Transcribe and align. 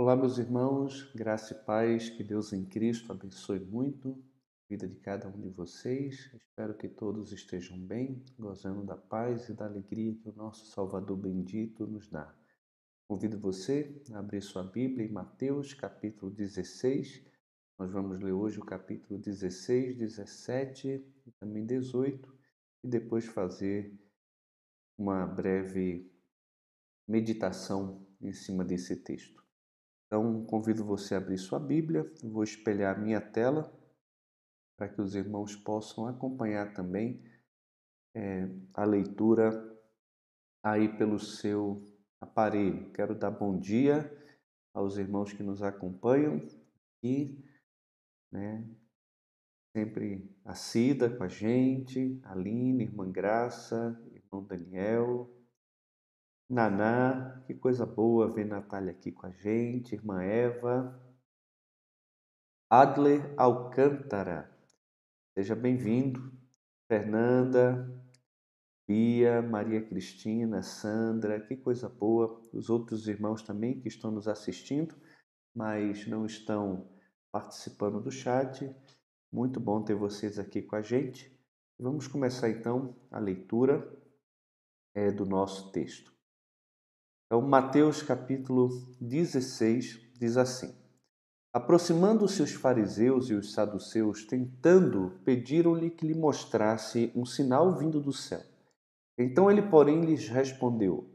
Olá, 0.00 0.16
meus 0.16 0.38
irmãos, 0.38 1.12
graça 1.14 1.52
e 1.52 1.62
paz, 1.62 2.08
que 2.08 2.24
Deus 2.24 2.54
em 2.54 2.64
Cristo 2.64 3.12
abençoe 3.12 3.60
muito 3.60 4.12
a 4.12 4.70
vida 4.70 4.88
de 4.88 4.96
cada 4.96 5.28
um 5.28 5.38
de 5.38 5.50
vocês. 5.50 6.32
Espero 6.32 6.74
que 6.74 6.88
todos 6.88 7.32
estejam 7.32 7.78
bem, 7.78 8.24
gozando 8.38 8.82
da 8.82 8.96
paz 8.96 9.50
e 9.50 9.52
da 9.52 9.66
alegria 9.66 10.14
que 10.14 10.26
o 10.26 10.32
nosso 10.32 10.64
Salvador 10.68 11.18
bendito 11.18 11.86
nos 11.86 12.08
dá. 12.08 12.34
Convido 13.06 13.38
você 13.38 14.02
a 14.14 14.20
abrir 14.20 14.40
sua 14.40 14.62
Bíblia 14.62 15.06
em 15.06 15.12
Mateus, 15.12 15.74
capítulo 15.74 16.32
16. 16.32 17.22
Nós 17.78 17.92
vamos 17.92 18.18
ler 18.20 18.32
hoje 18.32 18.58
o 18.58 18.64
capítulo 18.64 19.20
16, 19.20 19.98
17 19.98 20.88
e 21.26 21.30
também 21.32 21.66
18 21.66 22.34
e 22.84 22.88
depois 22.88 23.26
fazer 23.26 23.94
uma 24.96 25.26
breve 25.26 26.10
meditação 27.06 28.06
em 28.18 28.32
cima 28.32 28.64
desse 28.64 28.96
texto. 28.96 29.39
Então, 30.10 30.44
convido 30.44 30.84
você 30.84 31.14
a 31.14 31.18
abrir 31.18 31.38
sua 31.38 31.60
Bíblia, 31.60 32.04
vou 32.24 32.42
espelhar 32.42 32.96
a 32.96 32.98
minha 32.98 33.20
tela 33.20 33.72
para 34.76 34.88
que 34.88 35.00
os 35.00 35.14
irmãos 35.14 35.54
possam 35.54 36.04
acompanhar 36.08 36.74
também 36.74 37.22
é, 38.12 38.48
a 38.74 38.84
leitura 38.84 39.52
aí 40.64 40.88
pelo 40.98 41.20
seu 41.20 41.80
aparelho. 42.20 42.90
Quero 42.90 43.14
dar 43.14 43.30
bom 43.30 43.56
dia 43.56 44.10
aos 44.74 44.98
irmãos 44.98 45.32
que 45.32 45.44
nos 45.44 45.62
acompanham 45.62 46.44
e 47.04 47.38
né, 48.32 48.68
sempre 49.76 50.28
a 50.44 50.56
Cida 50.56 51.08
com 51.08 51.22
a 51.22 51.28
gente, 51.28 52.20
a 52.24 52.32
Aline, 52.32 52.82
irmã 52.82 53.08
Graça, 53.08 53.96
irmão 54.12 54.44
Daniel, 54.44 55.30
Naná, 56.50 57.44
que 57.46 57.54
coisa 57.54 57.86
boa 57.86 58.26
ver 58.26 58.44
Natália 58.44 58.90
aqui 58.90 59.12
com 59.12 59.24
a 59.24 59.30
gente, 59.30 59.94
irmã 59.94 60.20
Eva. 60.20 61.00
Adler 62.68 63.32
Alcântara, 63.36 64.50
seja 65.32 65.54
bem-vindo. 65.54 66.36
Fernanda, 66.88 67.88
Bia, 68.84 69.40
Maria 69.40 69.80
Cristina, 69.80 70.60
Sandra, 70.60 71.40
que 71.40 71.56
coisa 71.56 71.88
boa. 71.88 72.42
Os 72.52 72.68
outros 72.68 73.06
irmãos 73.06 73.44
também 73.44 73.80
que 73.80 73.86
estão 73.86 74.10
nos 74.10 74.26
assistindo, 74.26 74.96
mas 75.54 76.04
não 76.08 76.26
estão 76.26 76.90
participando 77.30 78.00
do 78.00 78.10
chat. 78.10 78.74
Muito 79.32 79.60
bom 79.60 79.84
ter 79.84 79.94
vocês 79.94 80.36
aqui 80.36 80.62
com 80.62 80.74
a 80.74 80.82
gente. 80.82 81.32
Vamos 81.78 82.08
começar 82.08 82.50
então 82.50 82.96
a 83.08 83.20
leitura 83.20 83.88
é, 84.92 85.12
do 85.12 85.24
nosso 85.24 85.70
texto. 85.70 86.18
Então, 87.32 87.40
Mateus 87.40 88.02
capítulo 88.02 88.70
16 89.00 90.00
diz 90.18 90.36
assim: 90.36 90.74
Aproximando-se 91.52 92.42
os 92.42 92.54
fariseus 92.54 93.30
e 93.30 93.34
os 93.34 93.52
saduceus, 93.52 94.24
tentando, 94.26 95.12
pediram-lhe 95.24 95.90
que 95.90 96.04
lhe 96.04 96.18
mostrasse 96.18 97.12
um 97.14 97.24
sinal 97.24 97.78
vindo 97.78 98.00
do 98.00 98.12
céu. 98.12 98.40
Então 99.16 99.48
ele, 99.48 99.62
porém, 99.62 100.00
lhes 100.00 100.28
respondeu: 100.28 101.08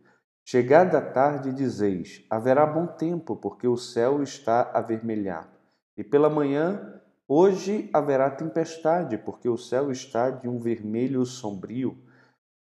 Chegada 0.46 1.00
a 1.00 1.02
tarde, 1.02 1.52
dizeis: 1.52 2.26
haverá 2.30 2.66
bom 2.66 2.88
tempo, 2.88 3.36
porque 3.36 3.68
o 3.68 3.76
céu 3.76 4.24
está 4.24 4.72
avermelhado. 4.74 5.58
E 5.98 6.04
pela 6.04 6.30
manhã, 6.30 6.98
hoje 7.28 7.90
haverá 7.92 8.32
tempestade, 8.32 9.18
porque 9.18 9.50
o 9.50 9.58
céu 9.58 9.92
está 9.92 10.30
de 10.30 10.48
um 10.48 10.60
vermelho 10.60 11.26
sombrio. 11.26 11.98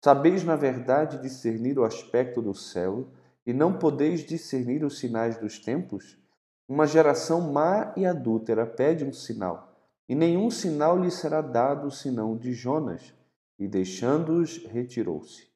Sabeis, 0.06 0.44
na 0.44 0.56
verdade, 0.56 1.20
discernir 1.20 1.80
o 1.80 1.84
aspecto 1.84 2.44
do 2.44 2.54
céu 2.54 3.12
e 3.50 3.54
não 3.54 3.74
podeis 3.74 4.24
discernir 4.24 4.84
os 4.84 5.00
sinais 5.00 5.36
dos 5.36 5.58
tempos? 5.58 6.20
Uma 6.68 6.86
geração 6.86 7.42
má 7.52 7.92
e 7.98 8.06
adúltera 8.06 8.64
pede 8.64 9.04
um 9.04 9.12
sinal, 9.12 9.76
e 10.08 10.14
nenhum 10.14 10.52
sinal 10.52 11.00
lhe 11.00 11.10
será 11.10 11.42
dado 11.42 11.90
senão 11.90 12.38
de 12.38 12.54
Jonas. 12.54 13.12
E 13.58 13.68
deixando-os, 13.68 14.64
retirou-se. 14.68 15.48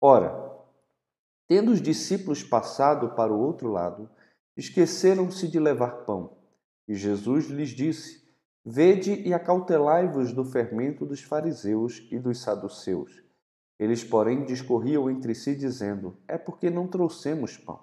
Ora, 0.00 0.56
tendo 1.48 1.72
os 1.72 1.82
discípulos 1.82 2.44
passado 2.44 3.16
para 3.16 3.32
o 3.32 3.40
outro 3.40 3.72
lado, 3.72 4.08
esqueceram-se 4.56 5.48
de 5.48 5.58
levar 5.58 6.04
pão. 6.04 6.36
E 6.86 6.94
Jesus 6.94 7.46
lhes 7.46 7.70
disse: 7.70 8.22
Vede 8.64 9.20
e 9.26 9.34
acautelai-vos 9.34 10.32
do 10.32 10.44
fermento 10.44 11.04
dos 11.04 11.22
fariseus 11.22 12.06
e 12.08 12.20
dos 12.20 12.40
saduceus. 12.40 13.25
Eles, 13.78 14.02
porém, 14.02 14.44
discorriam 14.44 15.10
entre 15.10 15.34
si, 15.34 15.54
dizendo: 15.54 16.16
É 16.26 16.38
porque 16.38 16.70
não 16.70 16.86
trouxemos 16.86 17.56
pão. 17.56 17.82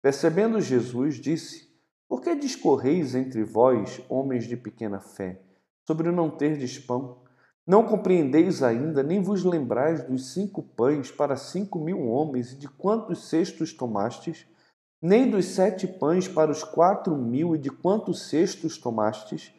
Percebendo 0.00 0.60
Jesus, 0.60 1.16
disse: 1.16 1.68
Por 2.08 2.20
que 2.20 2.34
discorreis 2.36 3.14
entre 3.14 3.42
vós, 3.42 4.00
homens 4.08 4.44
de 4.44 4.56
pequena 4.56 5.00
fé, 5.00 5.42
sobre 5.86 6.08
o 6.08 6.12
não 6.12 6.30
terdes 6.30 6.78
pão? 6.78 7.22
Não 7.66 7.84
compreendeis 7.84 8.62
ainda, 8.62 9.02
nem 9.02 9.20
vos 9.20 9.44
lembrais 9.44 10.02
dos 10.04 10.32
cinco 10.32 10.62
pães 10.62 11.10
para 11.10 11.36
cinco 11.36 11.78
mil 11.78 12.06
homens 12.06 12.52
e 12.52 12.56
de 12.56 12.66
quantos 12.66 13.28
cestos 13.28 13.74
tomastes? 13.74 14.46
Nem 15.02 15.28
dos 15.28 15.44
sete 15.44 15.86
pães 15.86 16.26
para 16.26 16.50
os 16.50 16.64
quatro 16.64 17.14
mil 17.16 17.54
e 17.54 17.58
de 17.58 17.70
quantos 17.70 18.28
cestos 18.28 18.78
tomastes? 18.78 19.52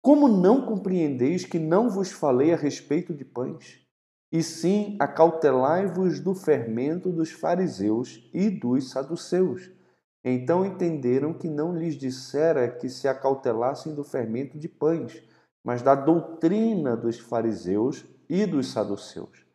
Como 0.00 0.28
não 0.28 0.66
compreendeis 0.66 1.44
que 1.44 1.58
não 1.58 1.90
vos 1.90 2.12
falei 2.12 2.52
a 2.52 2.56
respeito 2.56 3.12
de 3.12 3.24
pães? 3.24 3.87
E 4.30 4.42
sim 4.42 4.96
acautelai-vos 5.00 6.20
do 6.20 6.34
fermento 6.34 7.10
dos 7.10 7.30
fariseus 7.30 8.28
e 8.32 8.50
dos 8.50 8.90
saduceus. 8.90 9.70
Então 10.24 10.66
entenderam 10.66 11.32
que 11.32 11.48
não 11.48 11.74
lhes 11.74 11.94
dissera 11.94 12.68
que 12.68 12.88
se 12.88 13.08
acautelassem 13.08 13.94
do 13.94 14.04
fermento 14.04 14.58
de 14.58 14.68
pães, 14.68 15.22
mas 15.64 15.80
da 15.80 15.94
doutrina 15.94 16.96
dos 16.96 17.18
fariseus 17.18 18.04
e 18.28 18.44
dos 18.44 18.70
saduceus. 18.70 19.46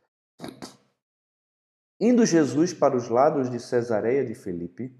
Indo 1.99 2.25
Jesus 2.25 2.73
para 2.73 2.97
os 2.97 3.07
lados 3.07 3.49
de 3.49 3.59
Cesareia 3.59 4.25
de 4.25 4.33
Felipe, 4.33 4.95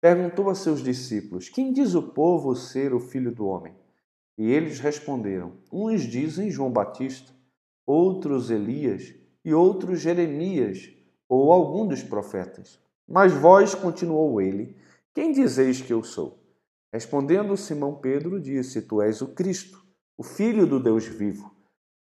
perguntou 0.00 0.48
a 0.48 0.54
seus 0.54 0.82
discípulos: 0.82 1.48
Quem 1.48 1.72
diz 1.72 1.94
o 1.94 2.02
povo 2.02 2.56
ser 2.56 2.94
o 2.94 3.00
filho 3.00 3.32
do 3.32 3.46
homem? 3.46 3.76
E 4.36 4.50
eles 4.50 4.80
responderam: 4.80 5.52
Uns 5.70 6.02
dizem 6.02 6.50
João 6.50 6.70
Batista, 6.70 7.32
outros 7.88 8.50
Elias 8.50 9.14
e 9.42 9.54
outros 9.54 10.00
Jeremias 10.00 10.92
ou 11.26 11.50
algum 11.50 11.86
dos 11.86 12.02
profetas. 12.02 12.78
Mas 13.08 13.32
vós, 13.32 13.74
continuou 13.74 14.42
ele, 14.42 14.76
quem 15.14 15.32
dizeis 15.32 15.80
que 15.80 15.92
eu 15.92 16.02
sou? 16.02 16.38
Respondendo 16.92 17.56
Simão 17.56 17.94
Pedro, 17.94 18.38
disse: 18.38 18.82
Tu 18.82 19.00
és 19.00 19.22
o 19.22 19.28
Cristo, 19.28 19.82
o 20.18 20.22
Filho 20.22 20.66
do 20.66 20.78
Deus 20.78 21.06
vivo. 21.06 21.50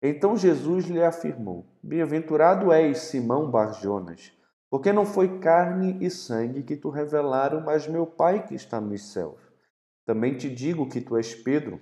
Então 0.02 0.36
Jesus 0.36 0.86
lhe 0.86 1.04
afirmou: 1.04 1.68
Bem-aventurado 1.84 2.72
és, 2.72 2.98
Simão 2.98 3.52
Barjonas, 3.52 4.32
porque 4.72 4.92
não 4.92 5.06
foi 5.06 5.38
carne 5.38 6.04
e 6.04 6.10
sangue 6.10 6.64
que 6.64 6.76
tu 6.76 6.90
revelaram, 6.90 7.62
mas 7.62 7.88
meu 7.88 8.08
Pai 8.08 8.48
que 8.48 8.56
está 8.56 8.82
nos 8.82 9.12
céus. 9.12 9.40
Também 10.04 10.36
te 10.36 10.50
digo 10.50 10.90
que 10.90 11.02
tu 11.02 11.16
és 11.16 11.36
Pedro, 11.36 11.80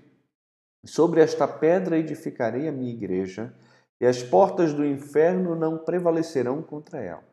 sobre 0.86 1.22
esta 1.22 1.48
pedra 1.48 1.98
edificarei 1.98 2.68
a 2.68 2.72
minha 2.72 2.92
igreja, 2.92 3.54
e 4.04 4.06
as 4.06 4.22
portas 4.22 4.74
do 4.74 4.86
inferno 4.86 5.56
não 5.56 5.78
prevalecerão 5.78 6.62
contra 6.62 7.00
ela. 7.00 7.24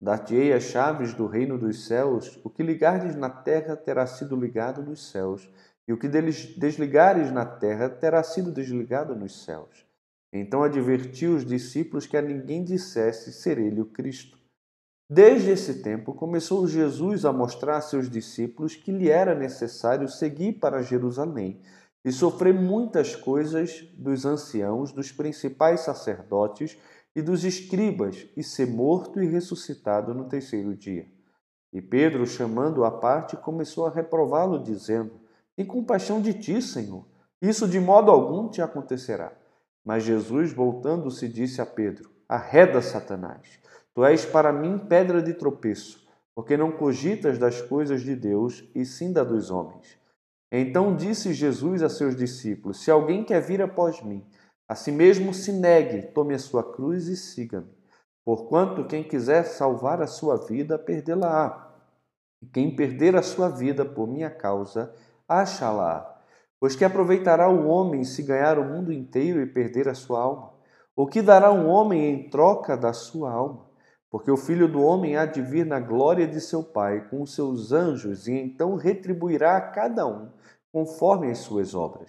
Dar-te-ei 0.00 0.50
as 0.50 0.62
chaves 0.62 1.12
do 1.12 1.26
reino 1.26 1.58
dos 1.58 1.84
céus, 1.84 2.40
o 2.42 2.48
que 2.48 2.62
ligardes 2.62 3.14
na 3.14 3.28
terra 3.28 3.76
terá 3.76 4.06
sido 4.06 4.34
ligado 4.34 4.82
nos 4.82 5.10
céus, 5.10 5.46
e 5.86 5.92
o 5.92 5.98
que 5.98 6.08
desligares 6.08 7.30
na 7.30 7.44
terra 7.44 7.90
terá 7.90 8.22
sido 8.22 8.50
desligado 8.50 9.14
nos 9.14 9.44
céus. 9.44 9.84
Então 10.32 10.62
advertiu 10.62 11.36
os 11.36 11.44
discípulos 11.44 12.06
que 12.06 12.16
a 12.16 12.22
ninguém 12.22 12.64
dissesse 12.64 13.30
ser 13.30 13.58
ele 13.58 13.82
o 13.82 13.84
Cristo. 13.84 14.38
Desde 15.10 15.50
esse 15.50 15.82
tempo 15.82 16.14
começou 16.14 16.66
Jesus 16.66 17.26
a 17.26 17.32
mostrar 17.32 17.76
a 17.76 17.82
seus 17.82 18.08
discípulos 18.08 18.74
que 18.74 18.90
lhe 18.90 19.10
era 19.10 19.34
necessário 19.34 20.08
seguir 20.08 20.54
para 20.54 20.80
Jerusalém 20.80 21.60
e 22.06 22.12
sofrer 22.12 22.54
muitas 22.54 23.16
coisas 23.16 23.84
dos 23.98 24.24
anciãos, 24.24 24.92
dos 24.92 25.10
principais 25.10 25.80
sacerdotes 25.80 26.78
e 27.16 27.20
dos 27.20 27.42
escribas, 27.42 28.28
e 28.36 28.44
ser 28.44 28.68
morto 28.68 29.20
e 29.20 29.26
ressuscitado 29.26 30.14
no 30.14 30.28
terceiro 30.28 30.72
dia. 30.76 31.08
E 31.72 31.82
Pedro, 31.82 32.24
chamando-o 32.24 32.84
à 32.84 32.92
parte, 32.92 33.36
começou 33.36 33.86
a 33.86 33.90
reprová-lo, 33.90 34.62
dizendo: 34.62 35.14
Tem 35.56 35.66
compaixão 35.66 36.22
de 36.22 36.32
ti, 36.32 36.62
Senhor. 36.62 37.04
Isso 37.42 37.66
de 37.66 37.80
modo 37.80 38.12
algum 38.12 38.48
te 38.48 38.62
acontecerá. 38.62 39.32
Mas 39.84 40.04
Jesus, 40.04 40.52
voltando-se, 40.52 41.26
disse 41.26 41.60
a 41.60 41.66
Pedro: 41.66 42.08
Arreda, 42.28 42.80
Satanás. 42.80 43.58
Tu 43.92 44.04
és 44.04 44.24
para 44.24 44.52
mim 44.52 44.78
pedra 44.78 45.20
de 45.20 45.34
tropeço, 45.34 46.06
porque 46.36 46.56
não 46.56 46.70
cogitas 46.70 47.36
das 47.36 47.60
coisas 47.60 48.02
de 48.02 48.14
Deus, 48.14 48.62
e 48.76 48.84
sim 48.84 49.12
da 49.12 49.24
dos 49.24 49.50
homens. 49.50 50.05
Então 50.50 50.94
disse 50.94 51.32
Jesus 51.32 51.82
a 51.82 51.88
seus 51.88 52.16
discípulos: 52.16 52.82
Se 52.82 52.90
alguém 52.90 53.24
quer 53.24 53.40
vir 53.40 53.60
após 53.60 54.02
mim, 54.02 54.24
a 54.68 54.74
si 54.74 54.90
mesmo 54.90 55.32
se 55.32 55.52
negue, 55.52 56.02
tome 56.12 56.34
a 56.34 56.38
sua 56.38 56.62
cruz 56.62 57.08
e 57.08 57.16
siga-me. 57.16 57.74
Porquanto 58.24 58.86
quem 58.86 59.04
quiser 59.04 59.44
salvar 59.44 60.02
a 60.02 60.06
sua 60.06 60.36
vida, 60.36 60.78
perdê-la-á. 60.78 61.74
Quem 62.52 62.74
perder 62.74 63.16
a 63.16 63.22
sua 63.22 63.48
vida 63.48 63.84
por 63.84 64.08
minha 64.08 64.30
causa, 64.30 64.92
acha-la. 65.28 66.14
Pois 66.58 66.74
que 66.74 66.84
aproveitará 66.84 67.48
o 67.48 67.68
homem 67.68 68.02
se 68.02 68.22
ganhar 68.22 68.58
o 68.58 68.64
mundo 68.64 68.92
inteiro 68.92 69.40
e 69.40 69.46
perder 69.46 69.88
a 69.88 69.94
sua 69.94 70.20
alma? 70.20 70.52
O 70.96 71.06
que 71.06 71.22
dará 71.22 71.52
um 71.52 71.68
homem 71.68 72.10
em 72.10 72.30
troca 72.30 72.76
da 72.76 72.92
sua 72.92 73.30
alma? 73.30 73.65
Porque 74.16 74.30
o 74.30 74.36
filho 74.38 74.66
do 74.66 74.80
homem 74.80 75.14
há 75.14 75.26
de 75.26 75.42
vir 75.42 75.66
na 75.66 75.78
glória 75.78 76.26
de 76.26 76.40
seu 76.40 76.62
Pai 76.62 77.06
com 77.10 77.20
os 77.20 77.34
seus 77.34 77.70
anjos, 77.70 78.26
e 78.26 78.32
então 78.32 78.74
retribuirá 78.74 79.58
a 79.58 79.60
cada 79.60 80.06
um 80.06 80.30
conforme 80.72 81.30
as 81.30 81.40
suas 81.40 81.74
obras. 81.74 82.08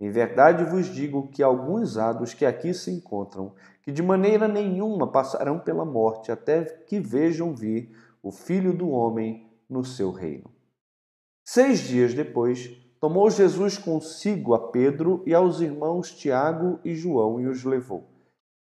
Em 0.00 0.10
verdade 0.10 0.64
vos 0.64 0.86
digo 0.86 1.28
que 1.28 1.44
alguns 1.44 1.96
há 1.96 2.12
dos 2.12 2.34
que 2.34 2.44
aqui 2.44 2.74
se 2.74 2.90
encontram, 2.90 3.52
que 3.82 3.92
de 3.92 4.02
maneira 4.02 4.48
nenhuma 4.48 5.06
passarão 5.06 5.60
pela 5.60 5.84
morte 5.84 6.32
até 6.32 6.64
que 6.64 6.98
vejam 6.98 7.54
vir 7.54 7.96
o 8.20 8.32
Filho 8.32 8.76
do 8.76 8.90
Homem 8.90 9.48
no 9.70 9.84
seu 9.84 10.10
reino. 10.10 10.50
Seis 11.44 11.78
dias 11.78 12.14
depois, 12.14 12.68
tomou 13.00 13.30
Jesus 13.30 13.78
consigo 13.78 14.54
a 14.54 14.72
Pedro 14.72 15.22
e 15.24 15.32
aos 15.32 15.60
irmãos 15.60 16.10
Tiago 16.10 16.80
e 16.84 16.96
João 16.96 17.40
e 17.40 17.46
os 17.46 17.62
levou, 17.62 18.08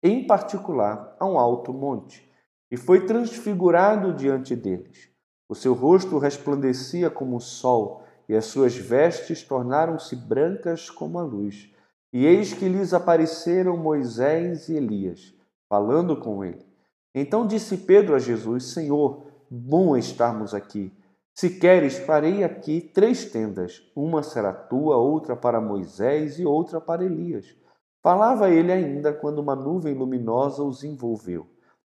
em 0.03 0.27
particular, 0.27 1.17
a 1.19 1.25
um 1.25 1.39
alto 1.39 1.73
monte, 1.73 2.31
e 2.73 2.77
foi 2.77 3.05
transfigurado 3.05 4.15
diante 4.15 4.55
deles. 4.55 5.07
O 5.47 5.53
seu 5.53 5.75
rosto 5.75 6.17
resplandecia 6.17 7.07
como 7.07 7.35
o 7.35 7.39
sol, 7.39 8.01
e 8.27 8.35
as 8.35 8.45
suas 8.45 8.75
vestes 8.75 9.43
tornaram-se 9.43 10.15
brancas 10.15 10.89
como 10.89 11.19
a 11.19 11.21
luz. 11.21 11.71
E 12.11 12.25
eis 12.25 12.51
que 12.51 12.67
lhes 12.67 12.91
apareceram 12.91 13.77
Moisés 13.77 14.69
e 14.69 14.73
Elias, 14.73 15.35
falando 15.69 16.17
com 16.17 16.43
ele. 16.43 16.65
Então 17.13 17.45
disse 17.45 17.77
Pedro 17.77 18.15
a 18.15 18.19
Jesus: 18.19 18.73
Senhor, 18.73 19.27
bom 19.47 19.95
estarmos 19.95 20.55
aqui. 20.55 20.91
Se 21.35 21.59
queres, 21.59 21.99
farei 21.99 22.43
aqui 22.43 22.81
três 22.81 23.25
tendas: 23.25 23.83
uma 23.95 24.23
será 24.23 24.51
tua, 24.51 24.97
outra 24.97 25.35
para 25.35 25.61
Moisés 25.61 26.39
e 26.39 26.45
outra 26.45 26.81
para 26.81 27.05
Elias. 27.05 27.55
Falava 28.01 28.49
ele 28.49 28.71
ainda 28.71 29.13
quando 29.13 29.37
uma 29.37 29.55
nuvem 29.55 29.93
luminosa 29.93 30.63
os 30.63 30.83
envolveu. 30.83 31.52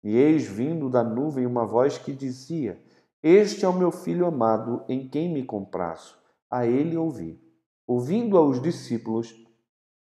E 0.09 0.17
eis 0.17 0.47
vindo 0.47 0.89
da 0.89 1.05
nuvem 1.05 1.45
uma 1.45 1.67
voz 1.67 1.99
que 1.99 2.15
dizia: 2.15 2.81
Este 3.23 3.67
é 3.67 3.69
o 3.69 3.77
meu 3.77 3.93
filho 3.93 4.25
amado, 4.25 4.83
em 4.89 5.07
quem 5.07 5.31
me 5.31 5.45
compraço. 5.45 6.19
A 6.51 6.67
ele 6.67 6.97
ouvi. 6.97 7.39
Ouvindo 7.87 8.39
aos 8.39 8.59
discípulos, 8.59 9.35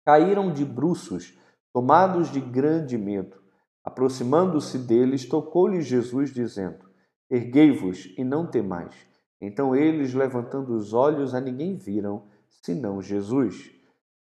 caíram 0.05 0.53
de 0.53 0.65
bruços, 0.65 1.39
tomados 1.73 2.33
de 2.33 2.41
grande 2.41 2.99
medo. 2.99 3.37
Aproximando-se 3.85 4.77
deles, 4.77 5.25
tocou-lhes 5.25 5.87
Jesus, 5.87 6.35
dizendo: 6.35 6.85
Erguei-vos 7.31 8.13
e 8.19 8.25
não 8.25 8.45
temais. 8.45 8.97
Então 9.41 9.73
eles, 9.73 10.13
levantando 10.13 10.75
os 10.75 10.93
olhos, 10.93 11.33
a 11.33 11.41
ninguém 11.41 11.77
viram, 11.77 12.25
senão 12.49 13.01
Jesus. 13.01 13.71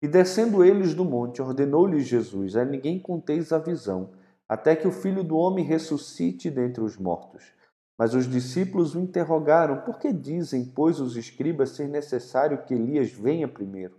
E 0.02 0.08
descendo 0.10 0.66
eles 0.66 0.94
do 0.94 1.06
monte, 1.06 1.42
ordenou-lhes 1.42 2.08
Jesus: 2.08 2.58
A 2.58 2.66
ninguém 2.66 3.00
conteis 3.00 3.54
a 3.54 3.58
visão, 3.58 4.10
até 4.52 4.76
que 4.76 4.86
o 4.86 4.92
filho 4.92 5.24
do 5.24 5.38
homem 5.38 5.64
ressuscite 5.64 6.50
dentre 6.50 6.84
os 6.84 6.98
mortos. 6.98 7.54
Mas 7.98 8.14
os 8.14 8.28
discípulos 8.28 8.96
o 8.96 9.00
interrogaram: 9.00 9.82
Por 9.82 9.98
que 9.98 10.12
dizem, 10.12 10.66
pois, 10.66 11.00
os 11.00 11.16
escribas 11.16 11.70
ser 11.70 11.88
necessário 11.88 12.64
que 12.66 12.74
Elias 12.74 13.12
venha 13.12 13.48
primeiro? 13.48 13.96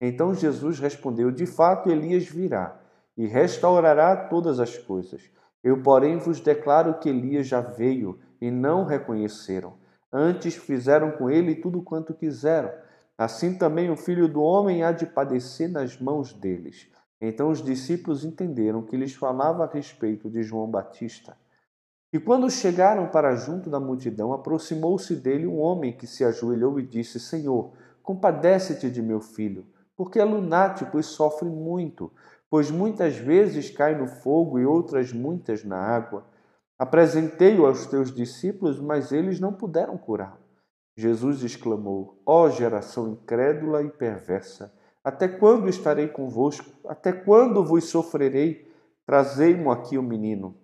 Então 0.00 0.34
Jesus 0.34 0.80
respondeu: 0.80 1.30
De 1.30 1.46
fato, 1.46 1.88
Elias 1.88 2.24
virá 2.24 2.80
e 3.16 3.26
restaurará 3.26 4.16
todas 4.16 4.58
as 4.58 4.76
coisas. 4.76 5.22
Eu, 5.62 5.80
porém, 5.82 6.18
vos 6.18 6.40
declaro 6.40 6.98
que 6.98 7.08
Elias 7.08 7.46
já 7.46 7.60
veio 7.60 8.18
e 8.40 8.50
não 8.50 8.84
reconheceram 8.84 9.82
Antes 10.16 10.54
fizeram 10.54 11.10
com 11.10 11.28
ele 11.28 11.56
tudo 11.56 11.82
quanto 11.82 12.14
quiseram. 12.14 12.70
Assim 13.18 13.58
também 13.58 13.90
o 13.90 13.96
filho 13.96 14.28
do 14.28 14.40
homem 14.40 14.84
há 14.84 14.92
de 14.92 15.06
padecer 15.06 15.68
nas 15.68 15.98
mãos 15.98 16.32
deles. 16.32 16.88
Então 17.20 17.50
os 17.50 17.62
discípulos 17.62 18.24
entenderam 18.24 18.82
que 18.82 18.96
lhes 18.96 19.14
falava 19.14 19.64
a 19.64 19.68
respeito 19.68 20.28
de 20.28 20.42
João 20.42 20.70
Batista. 20.70 21.36
E 22.12 22.18
quando 22.20 22.48
chegaram 22.48 23.08
para 23.08 23.34
junto 23.34 23.68
da 23.68 23.80
multidão, 23.80 24.32
aproximou-se 24.32 25.16
dele 25.16 25.46
um 25.46 25.58
homem 25.58 25.92
que 25.92 26.06
se 26.06 26.24
ajoelhou 26.24 26.78
e 26.78 26.86
disse: 26.86 27.18
Senhor, 27.18 27.72
compadece-te 28.02 28.88
de 28.88 29.02
meu 29.02 29.20
filho, 29.20 29.66
porque 29.96 30.20
é 30.20 30.24
lunático 30.24 30.98
e 30.98 31.02
sofre 31.02 31.48
muito, 31.48 32.12
pois 32.48 32.70
muitas 32.70 33.16
vezes 33.16 33.68
cai 33.70 33.98
no 33.98 34.06
fogo 34.06 34.60
e 34.60 34.64
outras 34.66 35.12
muitas 35.12 35.64
na 35.64 35.76
água. 35.76 36.24
Apresentei-o 36.78 37.66
aos 37.66 37.86
teus 37.86 38.14
discípulos, 38.14 38.78
mas 38.78 39.10
eles 39.10 39.40
não 39.40 39.52
puderam 39.52 39.98
curá-lo. 39.98 40.38
Jesus 40.96 41.42
exclamou: 41.42 42.20
Ó 42.24 42.44
oh, 42.44 42.50
geração 42.50 43.08
incrédula 43.08 43.82
e 43.82 43.90
perversa, 43.90 44.72
até 45.04 45.28
quando 45.28 45.68
estarei 45.68 46.08
convosco? 46.08 46.72
Até 46.88 47.12
quando 47.12 47.62
vos 47.62 47.84
sofrerei? 47.84 48.72
Trazei-mo 49.06 49.70
aqui 49.70 49.98
o 49.98 50.02
menino. 50.02 50.56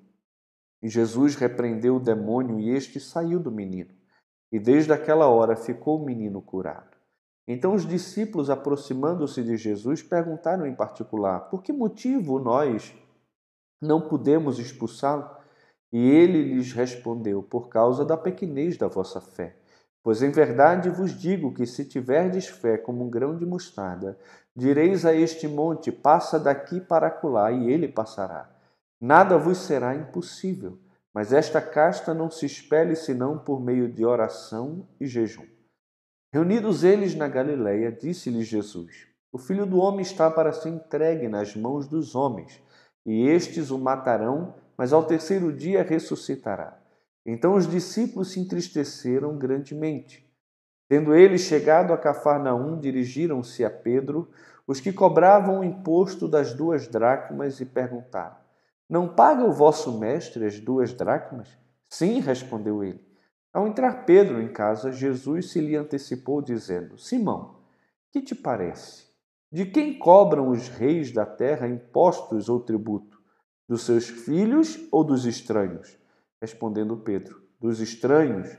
E 0.82 0.88
Jesus 0.88 1.36
repreendeu 1.36 1.96
o 1.96 2.00
demônio 2.00 2.58
e 2.58 2.70
este 2.70 2.98
saiu 2.98 3.38
do 3.38 3.52
menino. 3.52 3.90
E 4.50 4.58
desde 4.58 4.92
aquela 4.94 5.26
hora 5.28 5.54
ficou 5.54 6.00
o 6.00 6.04
menino 6.04 6.40
curado. 6.40 6.96
Então 7.46 7.74
os 7.74 7.86
discípulos, 7.86 8.48
aproximando-se 8.48 9.42
de 9.42 9.58
Jesus, 9.58 10.02
perguntaram 10.02 10.66
em 10.66 10.74
particular: 10.74 11.50
Por 11.50 11.62
que 11.62 11.72
motivo 11.72 12.38
nós 12.38 12.94
não 13.80 14.00
podemos 14.00 14.58
expulsá-lo? 14.58 15.28
E 15.92 15.98
ele 15.98 16.54
lhes 16.54 16.72
respondeu: 16.72 17.42
Por 17.42 17.68
causa 17.68 18.06
da 18.06 18.16
pequenez 18.16 18.78
da 18.78 18.88
vossa 18.88 19.20
fé. 19.20 19.59
Pois 20.02 20.22
em 20.22 20.30
verdade 20.30 20.88
vos 20.88 21.12
digo 21.12 21.52
que 21.52 21.66
se 21.66 21.84
tiverdes 21.84 22.46
fé 22.46 22.78
como 22.78 23.04
um 23.04 23.10
grão 23.10 23.36
de 23.36 23.44
mostarda, 23.44 24.18
direis 24.56 25.04
a 25.04 25.14
este 25.14 25.46
monte: 25.46 25.92
Passa 25.92 26.38
daqui 26.38 26.80
para 26.80 27.08
acolá, 27.08 27.52
e 27.52 27.70
ele 27.70 27.88
passará. 27.88 28.48
Nada 29.00 29.36
vos 29.36 29.58
será 29.58 29.94
impossível. 29.94 30.78
Mas 31.12 31.32
esta 31.32 31.60
casta 31.60 32.14
não 32.14 32.30
se 32.30 32.46
espelhe 32.46 32.94
senão 32.94 33.36
por 33.36 33.60
meio 33.60 33.90
de 33.92 34.04
oração 34.04 34.86
e 35.00 35.06
jejum. 35.06 35.46
Reunidos 36.32 36.84
eles 36.84 37.16
na 37.16 37.26
Galileia, 37.26 37.90
disse-lhes 37.90 38.46
Jesus: 38.46 39.08
O 39.32 39.38
filho 39.38 39.66
do 39.66 39.78
homem 39.78 40.02
está 40.02 40.30
para 40.30 40.52
ser 40.52 40.68
entregue 40.68 41.28
nas 41.28 41.56
mãos 41.56 41.88
dos 41.88 42.14
homens, 42.14 42.62
e 43.04 43.26
estes 43.26 43.70
o 43.70 43.78
matarão 43.78 44.54
mas 44.80 44.94
ao 44.94 45.04
terceiro 45.04 45.52
dia 45.52 45.82
ressuscitará. 45.82 46.79
Então 47.30 47.54
os 47.54 47.68
discípulos 47.68 48.32
se 48.32 48.40
entristeceram 48.40 49.38
grandemente. 49.38 50.28
Tendo 50.88 51.14
eles 51.14 51.42
chegado 51.42 51.92
a 51.92 51.96
Cafarnaum, 51.96 52.76
dirigiram-se 52.80 53.64
a 53.64 53.70
Pedro, 53.70 54.28
os 54.66 54.80
que 54.80 54.92
cobravam 54.92 55.60
o 55.60 55.64
imposto 55.64 56.26
das 56.26 56.52
duas 56.52 56.88
dracmas, 56.88 57.60
e 57.60 57.64
perguntaram: 57.64 58.34
Não 58.88 59.06
paga 59.06 59.44
o 59.44 59.52
vosso 59.52 59.96
mestre 59.96 60.44
as 60.44 60.58
duas 60.58 60.92
dracmas? 60.92 61.56
Sim, 61.88 62.18
respondeu 62.18 62.82
ele. 62.82 63.00
Ao 63.52 63.64
entrar 63.64 64.04
Pedro 64.04 64.42
em 64.42 64.52
casa, 64.52 64.90
Jesus 64.90 65.52
se 65.52 65.60
lhe 65.60 65.76
antecipou, 65.76 66.42
dizendo: 66.42 66.98
Simão, 66.98 67.60
que 68.10 68.20
te 68.20 68.34
parece? 68.34 69.04
De 69.52 69.66
quem 69.66 69.96
cobram 69.96 70.48
os 70.48 70.66
reis 70.66 71.12
da 71.12 71.24
terra 71.24 71.68
impostos 71.68 72.48
ou 72.48 72.58
tributo? 72.58 73.20
Dos 73.68 73.82
seus 73.82 74.08
filhos 74.08 74.80
ou 74.90 75.04
dos 75.04 75.26
estranhos? 75.26 75.99
Respondendo 76.40 76.96
Pedro: 76.96 77.42
Dos 77.60 77.80
estranhos. 77.80 78.56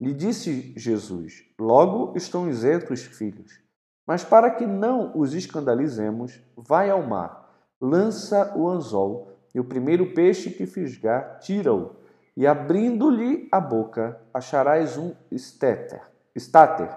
Lhe 0.00 0.14
disse 0.14 0.72
Jesus: 0.76 1.44
Logo 1.58 2.16
estão 2.16 2.48
isentos 2.48 3.00
os 3.00 3.06
filhos. 3.06 3.60
Mas 4.06 4.24
para 4.24 4.50
que 4.50 4.66
não 4.66 5.16
os 5.16 5.34
escandalizemos, 5.34 6.40
vai 6.56 6.90
ao 6.90 7.02
mar, 7.02 7.48
lança 7.80 8.56
o 8.56 8.68
anzol, 8.68 9.38
e 9.54 9.60
o 9.60 9.64
primeiro 9.64 10.14
peixe 10.14 10.50
que 10.50 10.66
fisgar, 10.66 11.38
tira-o, 11.40 11.96
e 12.36 12.46
abrindo-lhe 12.46 13.48
a 13.52 13.60
boca, 13.60 14.20
acharás 14.32 14.96
um 14.96 15.14
estéter, 15.30 16.02
estáter. 16.34 16.88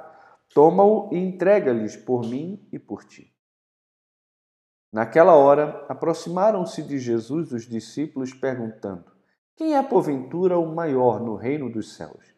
Toma-o 0.53 1.09
e 1.11 1.17
entrega-lhes 1.17 1.95
por 1.95 2.21
mim 2.21 2.67
e 2.71 2.79
por 2.79 3.03
ti. 3.03 3.31
Naquela 4.91 5.35
hora, 5.35 5.85
aproximaram-se 5.89 6.81
de 6.83 6.99
Jesus 6.99 7.51
os 7.51 7.67
discípulos, 7.67 8.33
perguntando: 8.33 9.12
Quem 9.55 9.75
é 9.75 9.83
porventura 9.83 10.57
o 10.57 10.73
maior 10.73 11.21
no 11.21 11.35
reino 11.35 11.69
dos 11.69 11.95
céus? 11.95 12.33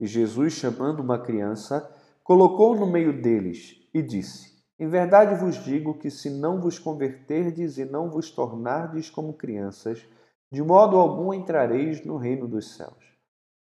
E 0.00 0.06
Jesus, 0.06 0.54
chamando 0.54 0.98
uma 0.98 1.16
criança, 1.16 1.88
colocou 2.24 2.74
no 2.74 2.88
meio 2.88 3.22
deles 3.22 3.88
e 3.94 4.02
disse: 4.02 4.60
Em 4.76 4.88
verdade 4.88 5.36
vos 5.36 5.62
digo 5.62 5.96
que 5.96 6.10
se 6.10 6.28
não 6.28 6.60
vos 6.60 6.76
converterdes 6.76 7.78
e 7.78 7.84
não 7.84 8.10
vos 8.10 8.32
tornardes 8.32 9.08
como 9.08 9.34
crianças, 9.34 10.04
de 10.50 10.60
modo 10.60 10.96
algum 10.96 11.32
entrareis 11.32 12.04
no 12.04 12.16
reino 12.16 12.48
dos 12.48 12.74
céus. 12.74 13.14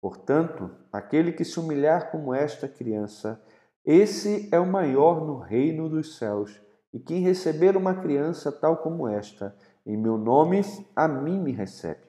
Portanto, 0.01 0.71
aquele 0.91 1.31
que 1.31 1.45
se 1.45 1.59
humilhar 1.59 2.09
como 2.09 2.33
esta 2.33 2.67
criança, 2.67 3.39
esse 3.85 4.49
é 4.51 4.59
o 4.59 4.65
maior 4.65 5.23
no 5.23 5.37
reino 5.37 5.87
dos 5.87 6.17
céus. 6.17 6.59
E 6.91 6.99
quem 6.99 7.21
receber 7.21 7.77
uma 7.77 7.93
criança 7.93 8.51
tal 8.51 8.77
como 8.77 9.07
esta, 9.07 9.55
em 9.85 9.95
meu 9.95 10.17
nome, 10.17 10.61
a 10.95 11.07
mim 11.07 11.39
me 11.39 11.51
recebe. 11.51 12.06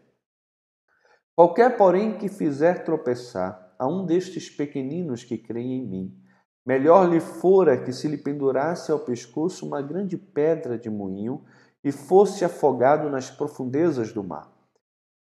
Qualquer, 1.39 1.77
porém, 1.77 2.19
que 2.19 2.29
fizer 2.29 2.83
tropeçar 2.83 3.73
a 3.79 3.87
um 3.87 4.05
destes 4.05 4.51
pequeninos 4.51 5.23
que 5.23 5.39
creem 5.39 5.75
em 5.75 5.87
mim. 5.87 6.19
Melhor 6.67 7.09
lhe 7.09 7.21
fora 7.21 7.81
que 7.81 7.93
se 7.93 8.09
lhe 8.09 8.17
pendurasse 8.17 8.91
ao 8.91 8.99
pescoço 8.99 9.65
uma 9.65 9.81
grande 9.81 10.17
pedra 10.17 10.77
de 10.77 10.91
moinho 10.91 11.45
e 11.85 11.93
fosse 11.93 12.45
afogado 12.45 13.09
nas 13.09 13.31
profundezas 13.31 14.13
do 14.13 14.25
mar. 14.25 14.53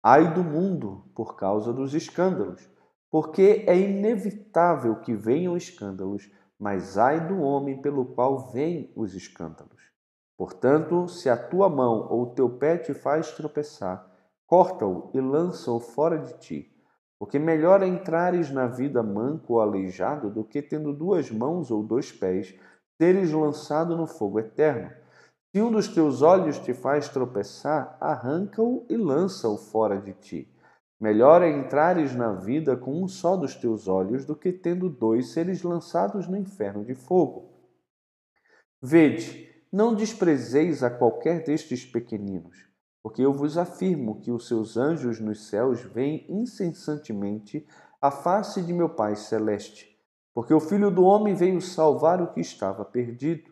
Ai 0.02 0.34
do 0.34 0.44
mundo 0.44 1.06
por 1.14 1.36
causa 1.36 1.72
dos 1.72 1.94
escândalos, 1.94 2.68
porque 3.12 3.64
é 3.68 3.78
inevitável 3.78 4.96
que 4.96 5.14
venham 5.14 5.56
escândalos, 5.56 6.32
mas 6.60 6.98
ai 6.98 7.28
do 7.28 7.42
homem 7.42 7.80
pelo 7.80 8.04
qual 8.04 8.50
vêm 8.50 8.92
os 8.96 9.14
escândalos. 9.14 9.84
Portanto, 10.36 11.08
se 11.08 11.30
a 11.30 11.38
tua 11.38 11.70
mão 11.70 12.08
ou 12.10 12.24
o 12.24 12.34
teu 12.34 12.50
pé 12.50 12.76
te 12.76 12.96
faz 12.96 13.34
tropeçar, 13.34 14.07
corta-o 14.48 15.12
e 15.14 15.22
lança-o 15.22 15.80
fora 15.80 16.18
de 16.18 16.34
ti 16.40 16.78
porque 17.20 17.40
melhor 17.40 17.82
é 17.82 17.88
entrares 17.88 18.52
na 18.52 18.68
vida 18.68 19.02
manco 19.02 19.54
ou 19.54 19.62
aleijado 19.62 20.30
do 20.30 20.44
que 20.44 20.62
tendo 20.62 20.94
duas 20.94 21.32
mãos 21.32 21.72
ou 21.72 21.84
dois 21.84 22.12
pés, 22.12 22.56
seres 23.02 23.32
lançado 23.32 23.98
no 23.98 24.06
fogo 24.06 24.40
eterno. 24.40 24.92
Se 25.52 25.62
um 25.62 25.72
dos 25.72 25.88
teus 25.88 26.22
olhos 26.22 26.60
te 26.60 26.74
faz 26.74 27.10
tropeçar, 27.10 27.98
arranca-o 28.00 28.86
e 28.90 28.96
lança-o 28.96 29.58
fora 29.58 30.00
de 30.00 30.14
ti. 30.14 30.54
Melhor 31.00 31.42
é 31.42 31.50
entrares 31.50 32.16
na 32.16 32.34
vida 32.34 32.76
com 32.76 33.04
um 33.04 33.08
só 33.08 33.36
dos 33.36 33.56
teus 33.56 33.88
olhos 33.88 34.26
do 34.26 34.36
que 34.36 34.52
tendo 34.52 34.90
dois 34.90 35.30
seres 35.30 35.64
lançados 35.64 36.28
no 36.28 36.38
inferno 36.38 36.84
de 36.84 36.94
fogo. 36.94 37.50
Vede, 38.82 39.50
não 39.72 39.96
desprezeis 39.96 40.84
a 40.84 40.90
qualquer 40.90 41.44
destes 41.44 41.86
pequeninos 41.86 42.68
porque 43.02 43.22
eu 43.22 43.34
vos 43.34 43.58
afirmo 43.58 44.20
que 44.20 44.32
os 44.32 44.48
seus 44.48 44.78
anjos 44.78 45.20
nos 45.20 45.48
céus 45.48 45.82
veem 45.82 46.26
incessantemente 46.30 47.66
a 48.02 48.12
face 48.12 48.62
de 48.62 48.74
meu 48.74 48.90
Pai 48.90 49.16
celeste. 49.16 49.98
Porque 50.34 50.54
o 50.54 50.60
Filho 50.60 50.92
do 50.92 51.04
Homem 51.04 51.34
veio 51.34 51.60
salvar 51.62 52.22
o 52.22 52.28
que 52.28 52.42
estava 52.42 52.86
perdido. 52.86 53.50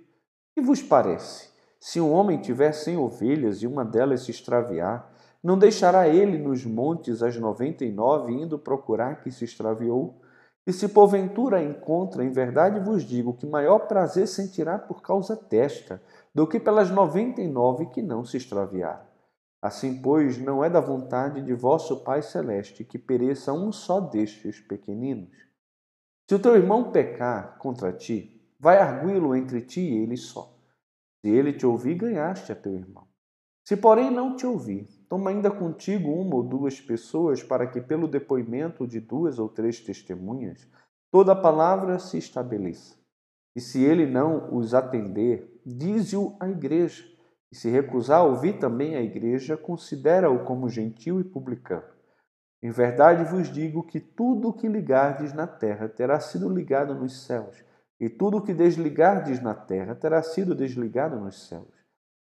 Que 0.53 0.61
vos 0.61 0.81
parece? 0.81 1.49
Se 1.79 1.99
um 1.99 2.11
homem 2.11 2.39
tiver 2.39 2.71
cem 2.71 2.97
ovelhas 2.97 3.61
e 3.61 3.67
uma 3.67 3.83
delas 3.83 4.21
se 4.21 4.31
extraviar, 4.31 5.11
não 5.43 5.57
deixará 5.57 6.07
ele 6.07 6.37
nos 6.37 6.65
montes 6.65 7.21
as 7.21 7.37
noventa 7.37 7.85
e 7.85 7.91
nove 7.91 8.33
indo 8.33 8.57
procurar 8.57 9.21
que 9.21 9.29
se 9.29 9.45
extraviou? 9.45 10.19
E 10.65 10.73
se 10.73 10.87
porventura 10.87 11.61
encontra, 11.61 12.23
em 12.23 12.31
verdade 12.31 12.79
vos 12.79 13.03
digo 13.03 13.35
que 13.35 13.45
maior 13.45 13.87
prazer 13.87 14.27
sentirá 14.27 14.79
por 14.79 15.01
causa 15.01 15.35
desta 15.35 16.01
do 16.33 16.47
que 16.47 16.59
pelas 16.59 16.89
noventa 16.89 17.41
e 17.41 17.47
nove 17.47 17.85
que 17.87 18.01
não 18.01 18.25
se 18.25 18.37
extraviaram. 18.37 19.05
Assim, 19.65 19.99
pois, 19.99 20.37
não 20.37 20.63
é 20.63 20.69
da 20.69 20.79
vontade 20.79 21.41
de 21.41 21.51
vosso 21.51 22.03
Pai 22.03 22.21
Celeste 22.21 22.83
que 22.83 22.99
pereça 22.99 23.51
um 23.51 23.71
só 23.71 23.99
destes 23.99 24.59
pequeninos. 24.59 25.35
Se 26.29 26.35
o 26.35 26.39
teu 26.39 26.55
irmão 26.55 26.91
pecar 26.91 27.57
contra 27.57 27.91
ti, 27.91 28.47
vai 28.59 28.77
arguí-lo 28.77 29.35
entre 29.35 29.61
ti 29.61 29.81
e 29.81 30.03
ele 30.03 30.17
só. 30.17 30.55
Se 31.19 31.31
ele 31.31 31.51
te 31.51 31.65
ouvir, 31.65 31.95
ganhaste 31.95 32.51
a 32.51 32.55
teu 32.55 32.75
irmão. 32.75 33.07
Se, 33.67 33.75
porém, 33.75 34.11
não 34.11 34.35
te 34.35 34.45
ouvir, 34.45 34.87
toma 35.09 35.31
ainda 35.31 35.49
contigo 35.49 36.11
uma 36.11 36.35
ou 36.35 36.43
duas 36.43 36.79
pessoas, 36.79 37.41
para 37.41 37.65
que, 37.65 37.81
pelo 37.81 38.07
depoimento 38.07 38.85
de 38.85 38.99
duas 38.99 39.39
ou 39.39 39.49
três 39.49 39.79
testemunhas, 39.79 40.69
toda 41.11 41.31
a 41.31 41.41
palavra 41.41 41.97
se 41.97 42.19
estabeleça. 42.19 42.95
E 43.55 43.59
se 43.59 43.83
ele 43.83 44.05
não 44.05 44.55
os 44.55 44.75
atender, 44.75 45.59
dize-o 45.65 46.37
à 46.39 46.47
igreja. 46.47 47.14
E 47.55 47.57
se 47.57 47.69
recusar 47.69 48.19
a 48.19 48.23
ouvir 48.23 48.59
também 48.59 48.97
a 48.97 49.01
igreja, 49.01 49.55
considera-o 49.55 50.43
como 50.43 50.67
gentil 50.67 51.21
e 51.21 51.23
publicano. 51.23 51.85
Em 52.61 52.69
verdade 52.69 53.23
vos 53.23 53.49
digo 53.49 53.81
que 53.81 53.97
tudo 53.97 54.49
o 54.49 54.53
que 54.53 54.67
ligardes 54.67 55.31
na 55.31 55.47
terra 55.47 55.87
terá 55.87 56.19
sido 56.19 56.49
ligado 56.49 56.93
nos 56.93 57.25
céus, 57.25 57.63
e 57.97 58.09
tudo 58.09 58.39
o 58.39 58.41
que 58.41 58.53
desligardes 58.53 59.41
na 59.41 59.55
terra 59.55 59.95
terá 59.95 60.21
sido 60.21 60.53
desligado 60.53 61.17
nos 61.17 61.47
céus. 61.47 61.73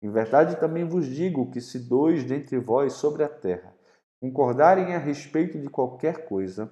Em 0.02 0.10
verdade 0.10 0.60
também 0.60 0.84
vos 0.84 1.06
digo 1.06 1.50
que 1.50 1.62
se 1.62 1.78
dois 1.78 2.24
dentre 2.24 2.58
vós 2.58 2.92
sobre 2.92 3.24
a 3.24 3.28
terra 3.28 3.72
concordarem 4.20 4.94
a 4.94 4.98
respeito 4.98 5.58
de 5.58 5.70
qualquer 5.70 6.26
coisa, 6.26 6.70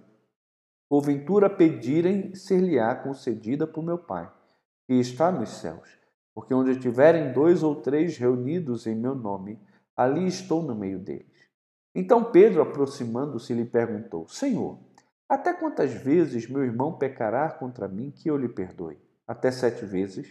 porventura 0.87 1.49
pedirem, 1.49 2.35
ser-lhe-á 2.35 2.95
concedida 2.95 3.67
por 3.67 3.83
meu 3.83 3.97
Pai, 3.97 4.31
que 4.87 4.97
está 4.97 5.33
nos 5.33 5.49
céus. 5.49 6.00
Porque 6.35 6.55
onde 6.55 6.79
tiverem 6.79 7.33
dois 7.33 7.63
ou 7.63 7.77
três 7.77 8.17
reunidos 8.17 8.87
em 8.87 8.95
meu 8.95 9.15
nome, 9.15 9.61
ali 9.97 10.27
estou 10.27 10.63
no 10.63 10.75
meio 10.75 10.99
deles. 10.99 11.51
Então 11.95 12.31
Pedro, 12.31 12.63
aproximando-se, 12.63 13.53
lhe 13.53 13.65
perguntou: 13.65 14.29
Senhor, 14.29 14.79
até 15.29 15.53
quantas 15.53 15.93
vezes 15.93 16.49
meu 16.49 16.65
irmão 16.65 16.97
pecará 16.97 17.51
contra 17.51 17.89
mim 17.89 18.11
que 18.11 18.31
eu 18.31 18.37
lhe 18.37 18.49
perdoe? 18.49 18.99
Até 19.27 19.51
sete 19.51 19.85
vezes? 19.85 20.29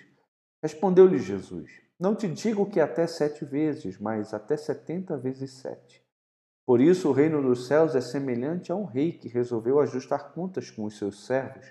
Respondeu-lhe 0.62 1.18
Jesus: 1.18 1.72
Não 2.00 2.16
te 2.16 2.28
digo 2.28 2.70
que 2.70 2.80
até 2.80 3.08
sete 3.08 3.46
vezes, 3.46 3.98
mas 3.98 4.34
até 4.34 4.58
setenta 4.58 5.18
vezes 5.18 5.52
sete. 5.54 6.04
Por 6.66 6.82
isso 6.82 7.10
o 7.10 7.14
reino 7.14 7.42
dos 7.42 7.66
céus 7.66 7.96
é 7.96 8.02
semelhante 8.02 8.72
a 8.72 8.76
um 8.76 8.86
rei 8.86 9.12
que 9.12 9.28
resolveu 9.28 9.80
ajustar 9.80 10.34
contas 10.34 10.70
com 10.70 10.84
os 10.84 10.98
seus 10.98 11.26
servos. 11.26 11.66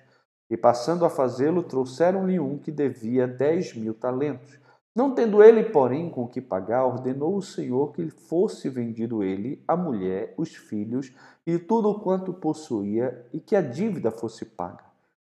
E 0.50 0.56
passando 0.56 1.04
a 1.04 1.10
fazê-lo, 1.10 1.62
trouxeram-lhe 1.62 2.40
um 2.40 2.58
que 2.58 2.70
devia 2.70 3.26
dez 3.26 3.74
mil 3.74 3.94
talentos. 3.94 4.58
Não 4.94 5.14
tendo 5.14 5.42
ele, 5.42 5.64
porém, 5.64 6.10
com 6.10 6.26
que 6.26 6.40
pagar, 6.40 6.84
ordenou 6.84 7.36
o 7.36 7.42
Senhor 7.42 7.92
que 7.92 8.08
fosse 8.10 8.68
vendido 8.68 9.22
ele, 9.22 9.62
a 9.68 9.76
mulher, 9.76 10.34
os 10.36 10.56
filhos 10.56 11.12
e 11.46 11.58
tudo 11.58 12.00
quanto 12.00 12.32
possuía, 12.32 13.26
e 13.32 13.38
que 13.38 13.54
a 13.54 13.60
dívida 13.60 14.10
fosse 14.10 14.44
paga. 14.44 14.84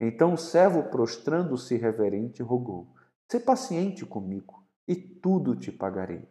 Então 0.00 0.32
o 0.32 0.38
servo, 0.38 0.84
prostrando-se 0.84 1.76
reverente, 1.76 2.42
rogou: 2.42 2.86
Sê 3.28 3.38
paciente 3.38 4.06
comigo, 4.06 4.64
e 4.88 4.96
tudo 4.96 5.54
te 5.54 5.70
pagarei. 5.70 6.22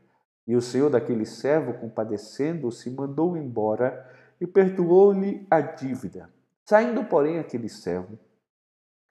E 0.47 0.55
o 0.55 0.61
senhor 0.61 0.89
daquele 0.89 1.25
servo, 1.25 1.73
compadecendo-se, 1.73 2.89
mandou-o 2.89 3.37
embora 3.37 4.09
e 4.41 4.47
perdoou-lhe 4.47 5.45
a 5.51 5.61
dívida. 5.61 6.29
Saindo, 6.65 7.03
porém, 7.03 7.37
aquele 7.37 7.69
servo, 7.69 8.17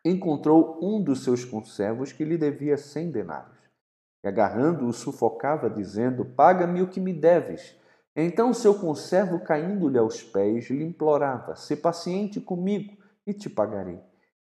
encontrou 0.04 0.78
um 0.82 1.02
dos 1.02 1.24
seus 1.24 1.44
conservos 1.44 2.12
que 2.12 2.24
lhe 2.24 2.38
devia 2.38 2.76
cem 2.76 3.10
denários. 3.10 3.58
E 4.24 4.28
agarrando-o, 4.28 4.92
sufocava, 4.92 5.68
dizendo: 5.70 6.24
Paga-me 6.24 6.82
o 6.82 6.88
que 6.88 7.00
me 7.00 7.12
deves. 7.12 7.76
Então 8.16 8.52
seu 8.52 8.74
conservo, 8.74 9.40
caindo-lhe 9.40 9.98
aos 9.98 10.22
pés, 10.22 10.68
lhe 10.70 10.84
implorava: 10.84 11.54
Se 11.54 11.76
paciente 11.76 12.40
comigo 12.40 12.96
e 13.26 13.32
te 13.32 13.48
pagarei. 13.48 14.00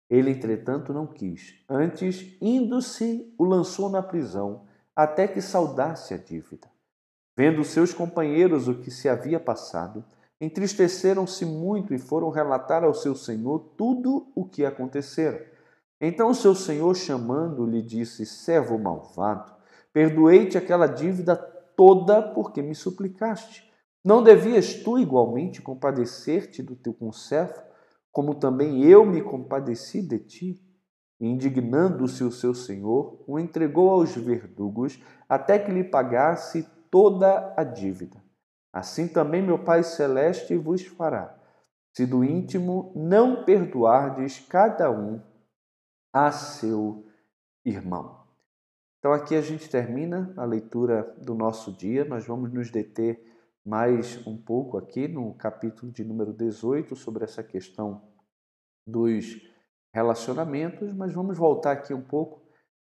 Ele, 0.09 0.31
entretanto, 0.31 0.93
não 0.93 1.07
quis. 1.07 1.63
Antes, 1.67 2.37
indo-se, 2.41 3.33
o 3.37 3.45
lançou 3.45 3.89
na 3.89 4.03
prisão, 4.03 4.65
até 4.95 5.27
que 5.27 5.41
saudasse 5.41 6.13
a 6.13 6.17
dívida. 6.17 6.67
Vendo 7.35 7.63
seus 7.63 7.93
companheiros 7.93 8.67
o 8.67 8.75
que 8.75 8.91
se 8.91 9.09
havia 9.09 9.39
passado, 9.39 10.05
entristeceram-se 10.39 11.45
muito 11.45 11.93
e 11.93 11.99
foram 11.99 12.29
relatar 12.29 12.83
ao 12.83 12.93
seu 12.93 13.15
senhor 13.15 13.59
tudo 13.77 14.31
o 14.35 14.45
que 14.45 14.65
acontecera. 14.65 15.51
Então 16.01 16.33
seu 16.33 16.53
senhor, 16.53 16.95
chamando-lhe, 16.95 17.81
disse: 17.81 18.25
Servo 18.25 18.77
malvado, 18.77 19.53
perdoei-te 19.93 20.57
aquela 20.57 20.87
dívida 20.87 21.35
toda 21.35 22.21
porque 22.21 22.61
me 22.61 22.75
suplicaste. 22.75 23.71
Não 24.03 24.21
devias 24.21 24.73
tu 24.73 24.99
igualmente 24.99 25.61
compadecer-te 25.61 26.61
do 26.61 26.75
teu 26.75 26.93
conservo, 26.93 27.61
como 28.11 28.35
também 28.35 28.83
eu 28.83 29.05
me 29.05 29.21
compadeci 29.21 30.01
de 30.01 30.19
ti? 30.19 30.61
Indignando-se 31.19 32.23
o 32.23 32.31
seu 32.31 32.53
senhor, 32.53 33.23
o 33.25 33.39
entregou 33.39 33.89
aos 33.89 34.13
verdugos 34.13 35.01
até 35.27 35.57
que 35.57 35.71
lhe 35.71 35.85
pagasse 35.85 36.67
toda 36.91 37.53
a 37.55 37.63
dívida. 37.63 38.22
Assim 38.73 39.07
também 39.07 39.39
meu 39.39 39.63
Pai 39.63 39.83
Celeste 39.83 40.57
vos 40.57 40.83
fará, 40.83 41.39
se 41.95 42.07
do 42.07 42.23
íntimo 42.23 42.91
não 42.95 43.45
perdoardes 43.45 44.39
cada 44.39 44.89
um 44.89 45.21
a 46.11 46.31
seu 46.31 47.05
irmão. 47.63 48.25
Então 48.97 49.13
aqui 49.13 49.35
a 49.35 49.41
gente 49.41 49.69
termina 49.69 50.33
a 50.35 50.43
leitura 50.43 51.03
do 51.21 51.35
nosso 51.35 51.71
dia. 51.71 52.03
Nós 52.03 52.25
vamos 52.25 52.51
nos 52.51 52.71
deter 52.71 53.23
mais 53.63 54.25
um 54.25 54.35
pouco 54.35 54.77
aqui 54.77 55.07
no 55.07 55.35
capítulo 55.35 55.91
de 55.91 56.03
número 56.03 56.33
18 56.33 56.95
sobre 56.95 57.25
essa 57.25 57.43
questão 57.43 58.01
dos 58.87 59.39
relacionamentos, 59.93 60.91
mas 60.93 61.13
vamos 61.13 61.37
voltar 61.37 61.73
aqui 61.73 61.93
um 61.93 62.01
pouco 62.01 62.41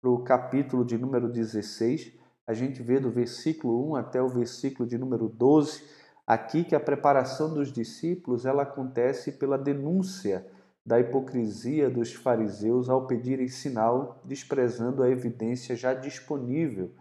para 0.01 0.11
o 0.11 0.25
capítulo 0.25 0.85
de 0.85 0.97
número 0.97 1.29
16 1.29 2.17
a 2.47 2.55
gente 2.55 2.83
vê 2.83 3.01
do 3.01 3.11
versículo 3.11 3.91
1 3.91 3.97
até 3.97 4.23
o 4.23 4.29
versículo 4.29 4.89
de 4.89 4.97
número 4.97 5.29
12, 5.29 5.83
aqui 6.27 6.65
que 6.65 6.75
a 6.75 6.81
preparação 6.81 7.53
dos 7.53 7.73
discípulos 7.73 8.47
ela 8.47 8.63
acontece 8.63 9.33
pela 9.33 9.59
denúncia 9.59 10.47
da 10.85 11.01
hipocrisia 11.01 11.91
dos 11.91 12.13
fariseus 12.13 12.89
ao 12.89 13.07
pedirem 13.07 13.49
sinal, 13.49 14.21
desprezando 14.25 15.03
a 15.03 15.11
evidência 15.11 15.75
já 15.75 15.93
disponível 15.93 16.93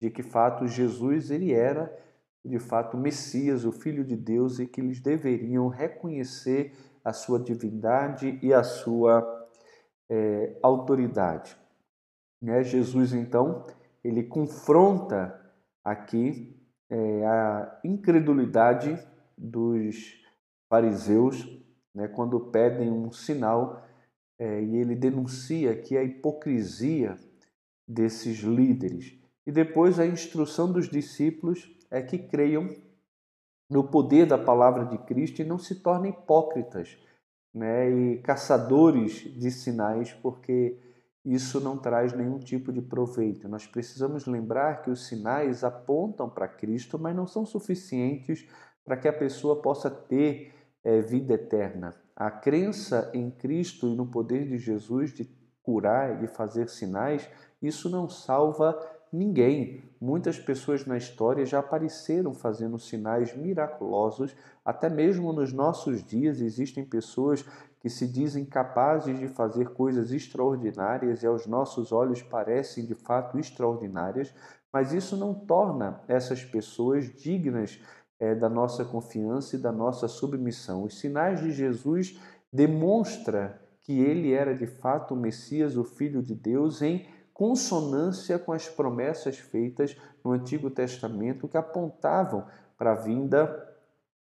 de 0.00 0.10
que 0.10 0.22
fato 0.22 0.66
Jesus 0.66 1.30
ele 1.30 1.52
era 1.52 1.94
de 2.44 2.58
fato 2.58 2.96
Messias, 2.96 3.64
o 3.64 3.72
Filho 3.72 4.04
de 4.04 4.16
Deus 4.16 4.58
e 4.58 4.66
que 4.66 4.80
eles 4.80 5.00
deveriam 5.00 5.68
reconhecer 5.68 6.72
a 7.02 7.12
sua 7.12 7.38
divindade 7.38 8.38
e 8.42 8.52
a 8.52 8.62
sua 8.62 9.48
é, 10.10 10.56
autoridade. 10.62 11.56
Né? 12.40 12.62
Jesus, 12.62 13.14
então, 13.14 13.66
ele 14.04 14.22
confronta 14.22 15.40
aqui 15.82 16.54
é, 16.90 17.26
a 17.26 17.80
incredulidade 17.82 18.98
dos 19.36 20.22
fariseus 20.68 21.48
né, 21.94 22.06
quando 22.08 22.38
pedem 22.50 22.90
um 22.90 23.10
sinal 23.10 23.82
é, 24.38 24.62
e 24.62 24.76
ele 24.76 24.94
denuncia 24.94 25.74
que 25.80 25.96
a 25.96 26.02
hipocrisia 26.02 27.16
desses 27.88 28.40
líderes. 28.40 29.18
E 29.46 29.52
depois 29.52 29.98
a 29.98 30.06
instrução 30.06 30.70
dos 30.70 30.88
discípulos 30.88 31.70
é 31.90 32.02
que 32.02 32.18
creiam 32.18 32.68
no 33.70 33.84
poder 33.84 34.26
da 34.26 34.38
palavra 34.38 34.84
de 34.84 34.98
Cristo 34.98 35.40
e 35.40 35.44
não 35.44 35.58
se 35.58 35.76
tornem 35.76 36.12
hipócritas 36.12 36.98
né, 37.54 37.90
e 37.90 38.18
caçadores 38.18 39.20
de 39.38 39.50
sinais, 39.50 40.12
porque 40.12 40.78
isso 41.24 41.58
não 41.60 41.78
traz 41.78 42.12
nenhum 42.12 42.38
tipo 42.38 42.70
de 42.70 42.82
proveito. 42.82 43.48
Nós 43.48 43.66
precisamos 43.66 44.26
lembrar 44.26 44.82
que 44.82 44.90
os 44.90 45.06
sinais 45.06 45.64
apontam 45.64 46.28
para 46.28 46.46
Cristo, 46.46 46.98
mas 46.98 47.16
não 47.16 47.26
são 47.26 47.46
suficientes 47.46 48.46
para 48.84 48.96
que 48.96 49.08
a 49.08 49.12
pessoa 49.12 49.62
possa 49.62 49.90
ter 49.90 50.52
é, 50.82 51.00
vida 51.00 51.34
eterna. 51.34 51.94
A 52.14 52.30
crença 52.30 53.10
em 53.14 53.30
Cristo 53.30 53.88
e 53.88 53.96
no 53.96 54.06
poder 54.06 54.46
de 54.46 54.58
Jesus 54.58 55.12
de 55.14 55.24
curar 55.62 56.14
e 56.14 56.18
de 56.18 56.26
fazer 56.26 56.68
sinais, 56.68 57.26
isso 57.62 57.88
não 57.88 58.08
salva 58.08 58.78
ninguém. 59.10 59.82
Muitas 59.98 60.38
pessoas 60.38 60.84
na 60.84 60.98
história 60.98 61.46
já 61.46 61.60
apareceram 61.60 62.34
fazendo 62.34 62.78
sinais 62.78 63.34
miraculosos, 63.34 64.36
até 64.62 64.90
mesmo 64.90 65.32
nos 65.32 65.52
nossos 65.52 66.04
dias 66.04 66.40
existem 66.40 66.84
pessoas 66.84 67.44
que 67.84 67.90
se 67.90 68.06
dizem 68.06 68.46
capazes 68.46 69.18
de 69.18 69.28
fazer 69.28 69.74
coisas 69.74 70.10
extraordinárias 70.10 71.22
e 71.22 71.26
aos 71.26 71.46
nossos 71.46 71.92
olhos 71.92 72.22
parecem 72.22 72.86
de 72.86 72.94
fato 72.94 73.38
extraordinárias, 73.38 74.32
mas 74.72 74.94
isso 74.94 75.18
não 75.18 75.34
torna 75.34 76.00
essas 76.08 76.42
pessoas 76.42 77.14
dignas 77.14 77.78
é, 78.18 78.34
da 78.34 78.48
nossa 78.48 78.86
confiança 78.86 79.56
e 79.56 79.58
da 79.58 79.70
nossa 79.70 80.08
submissão. 80.08 80.82
Os 80.82 80.98
sinais 80.98 81.42
de 81.42 81.50
Jesus 81.50 82.18
demonstram 82.50 83.52
que 83.82 84.00
ele 84.00 84.32
era 84.32 84.56
de 84.56 84.66
fato 84.66 85.12
o 85.12 85.16
Messias, 85.18 85.76
o 85.76 85.84
Filho 85.84 86.22
de 86.22 86.34
Deus, 86.34 86.80
em 86.80 87.06
consonância 87.34 88.38
com 88.38 88.54
as 88.54 88.66
promessas 88.66 89.36
feitas 89.36 89.94
no 90.24 90.32
Antigo 90.32 90.70
Testamento 90.70 91.46
que 91.46 91.58
apontavam 91.58 92.46
para 92.78 92.92
a 92.92 92.96
vinda 92.96 93.76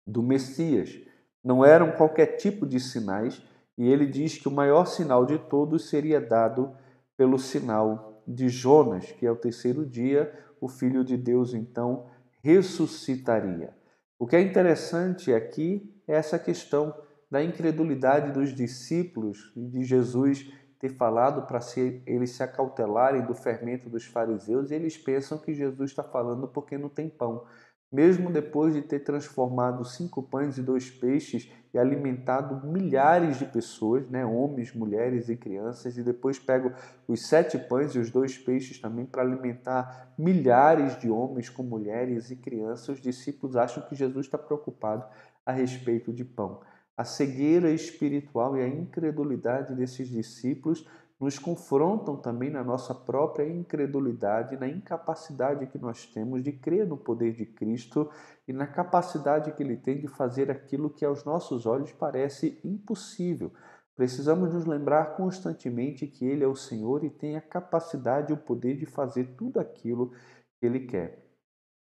do 0.06 0.22
Messias. 0.22 1.09
Não 1.42 1.64
eram 1.64 1.92
qualquer 1.92 2.36
tipo 2.36 2.66
de 2.66 2.78
sinais, 2.78 3.42
e 3.76 3.88
ele 3.88 4.06
diz 4.06 4.38
que 4.38 4.48
o 4.48 4.52
maior 4.52 4.86
sinal 4.86 5.24
de 5.24 5.38
todos 5.38 5.88
seria 5.88 6.20
dado 6.20 6.74
pelo 7.16 7.38
sinal 7.38 8.22
de 8.26 8.48
Jonas, 8.48 9.10
que 9.12 9.26
é 9.26 9.30
o 9.30 9.36
terceiro 9.36 9.86
dia, 9.86 10.32
o 10.60 10.68
Filho 10.68 11.04
de 11.04 11.16
Deus 11.16 11.54
então 11.54 12.06
ressuscitaria. 12.42 13.74
O 14.18 14.26
que 14.26 14.36
é 14.36 14.40
interessante 14.42 15.32
aqui 15.32 15.94
é 16.06 16.14
essa 16.14 16.38
questão 16.38 16.94
da 17.30 17.42
incredulidade 17.42 18.32
dos 18.32 18.54
discípulos 18.54 19.52
de 19.56 19.82
Jesus 19.82 20.52
ter 20.78 20.90
falado 20.90 21.46
para 21.46 21.60
eles 22.06 22.30
se 22.30 22.42
acautelarem 22.42 23.24
do 23.24 23.34
fermento 23.34 23.88
dos 23.88 24.06
fariseus 24.06 24.70
e 24.70 24.74
eles 24.74 24.96
pensam 24.96 25.38
que 25.38 25.54
Jesus 25.54 25.90
está 25.90 26.02
falando 26.02 26.48
porque 26.48 26.78
não 26.78 26.88
tem 26.88 27.08
pão. 27.08 27.44
Mesmo 27.92 28.30
depois 28.30 28.72
de 28.72 28.82
ter 28.82 29.00
transformado 29.00 29.84
cinco 29.84 30.22
pães 30.22 30.56
e 30.56 30.62
dois 30.62 30.88
peixes 30.88 31.50
e 31.74 31.78
alimentado 31.78 32.64
milhares 32.66 33.38
de 33.38 33.44
pessoas, 33.44 34.08
né, 34.08 34.24
homens, 34.24 34.72
mulheres 34.72 35.28
e 35.28 35.36
crianças, 35.36 35.96
e 35.96 36.02
depois 36.02 36.38
pego 36.38 36.72
os 37.08 37.26
sete 37.26 37.58
pães 37.58 37.92
e 37.94 37.98
os 37.98 38.10
dois 38.10 38.38
peixes 38.38 38.78
também 38.78 39.04
para 39.04 39.22
alimentar 39.22 40.12
milhares 40.16 40.98
de 41.00 41.10
homens 41.10 41.48
com 41.48 41.64
mulheres 41.64 42.30
e 42.30 42.36
crianças, 42.36 42.88
os 42.90 43.00
discípulos 43.00 43.56
acham 43.56 43.82
que 43.82 43.96
Jesus 43.96 44.26
está 44.26 44.38
preocupado 44.38 45.04
a 45.44 45.50
respeito 45.50 46.12
de 46.12 46.24
pão. 46.24 46.60
A 46.96 47.04
cegueira 47.04 47.70
espiritual 47.70 48.56
e 48.56 48.62
a 48.62 48.68
incredulidade 48.68 49.74
desses 49.74 50.08
discípulos 50.08 50.86
nos 51.20 51.38
confrontam 51.38 52.16
também 52.16 52.48
na 52.48 52.64
nossa 52.64 52.94
própria 52.94 53.46
incredulidade, 53.46 54.56
na 54.56 54.66
incapacidade 54.66 55.66
que 55.66 55.76
nós 55.76 56.06
temos 56.06 56.42
de 56.42 56.50
crer 56.50 56.86
no 56.86 56.96
poder 56.96 57.34
de 57.34 57.44
Cristo 57.44 58.10
e 58.48 58.54
na 58.54 58.66
capacidade 58.66 59.52
que 59.52 59.62
ele 59.62 59.76
tem 59.76 60.00
de 60.00 60.08
fazer 60.08 60.50
aquilo 60.50 60.88
que 60.88 61.04
aos 61.04 61.22
nossos 61.24 61.66
olhos 61.66 61.92
parece 61.92 62.58
impossível. 62.64 63.52
Precisamos 63.94 64.54
nos 64.54 64.64
lembrar 64.64 65.14
constantemente 65.14 66.06
que 66.06 66.24
ele 66.24 66.42
é 66.42 66.48
o 66.48 66.56
Senhor 66.56 67.04
e 67.04 67.10
tem 67.10 67.36
a 67.36 67.42
capacidade 67.42 68.32
e 68.32 68.34
o 68.34 68.38
poder 68.38 68.78
de 68.78 68.86
fazer 68.86 69.34
tudo 69.36 69.60
aquilo 69.60 70.12
que 70.58 70.64
ele 70.64 70.86
quer. 70.86 71.22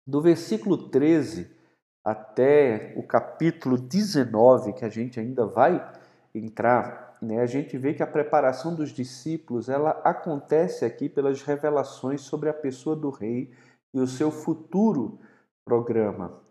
Do 0.08 0.20
versículo 0.20 0.90
13 0.90 1.56
até 2.04 2.96
o 2.98 3.04
capítulo 3.04 3.78
19, 3.78 4.74
que 4.74 4.84
a 4.84 4.90
gente 4.90 5.20
ainda 5.20 5.46
vai 5.46 5.88
entrar, 6.34 7.09
né, 7.22 7.40
a 7.42 7.46
gente 7.46 7.78
vê 7.78 7.94
que 7.94 8.04
a 8.04 8.08
preparação 8.08 8.74
dos 8.74 8.92
discípulos 8.92 9.68
ela 9.68 9.92
acontece 10.04 10.86
aqui 10.86 11.10
pelas 11.10 11.42
revelações 11.42 12.22
sobre 12.22 12.50
a 12.50 12.54
pessoa 12.54 12.96
do 12.96 13.10
rei 13.10 13.52
e 13.94 14.00
o 14.00 14.08
seu 14.08 14.32
futuro 14.32 15.20
programa. 15.66 16.42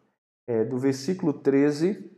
É, 0.47 0.65
do 0.65 0.79
versículo 0.79 1.33
13 1.33 2.11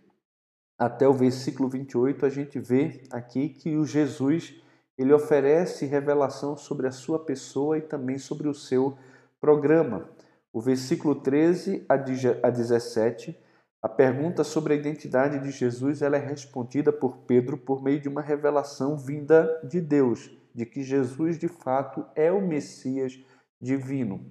até 0.79 1.07
o 1.07 1.13
versículo 1.13 1.69
28, 1.69 2.25
a 2.25 2.29
gente 2.29 2.59
vê 2.59 3.03
aqui 3.11 3.51
que 3.51 3.77
o 3.77 3.85
Jesus 3.85 4.61
ele 4.97 5.13
oferece 5.13 5.87
revelação 5.87 6.57
sobre 6.57 6.87
a 6.87 6.91
sua 6.91 7.19
pessoa 7.19 7.79
e 7.79 7.83
também 7.83 8.19
sobre 8.19 8.49
o 8.49 8.55
seu 8.55 8.99
programa. 9.41 10.09
O 10.53 10.61
versículo 10.61 11.15
13 11.15 11.87
a 11.89 11.97
17, 11.97 13.39
a 13.83 13.89
pergunta 13.89 14.45
sobre 14.45 14.75
a 14.75 14.77
identidade 14.77 15.39
de 15.39 15.51
Jesus 15.51 16.03
ela 16.03 16.17
é 16.17 16.21
respondida 16.21 16.93
por 16.93 17.19
Pedro 17.19 17.57
por 17.57 17.83
meio 17.83 17.99
de 17.99 18.09
uma 18.09 18.21
revelação 18.21 18.97
vinda 18.97 19.61
de 19.65 19.81
Deus, 19.81 20.31
de 20.55 20.67
que 20.67 20.83
Jesus 20.83 21.39
de 21.39 21.49
fato 21.49 22.05
é 22.15 22.31
o 22.31 22.47
Messias 22.47 23.19
divino. 23.59 24.25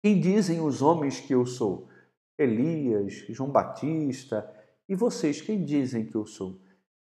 Quem 0.00 0.20
dizem 0.20 0.60
os 0.60 0.82
homens 0.82 1.18
que 1.18 1.34
eu 1.34 1.44
sou? 1.44 1.88
Elias, 2.38 3.26
João 3.28 3.50
Batista, 3.50 4.48
e 4.88 4.94
vocês 4.94 5.40
quem 5.40 5.64
dizem 5.64 6.06
que 6.06 6.14
eu 6.14 6.24
sou? 6.24 6.60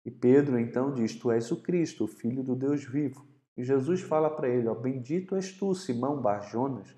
E 0.04 0.10
Pedro 0.10 0.58
então 0.58 0.92
diz: 0.92 1.14
Tu 1.16 1.30
és 1.30 1.50
o 1.50 1.62
Cristo, 1.62 2.04
o 2.04 2.08
Filho 2.08 2.42
do 2.42 2.54
Deus 2.54 2.84
vivo. 2.84 3.26
E 3.56 3.64
Jesus 3.64 4.02
fala 4.02 4.28
para 4.28 4.48
ele: 4.48 4.68
ó, 4.68 4.74
Bendito 4.74 5.34
és 5.34 5.50
tu, 5.52 5.74
Simão 5.74 6.20
Barjonas, 6.20 6.94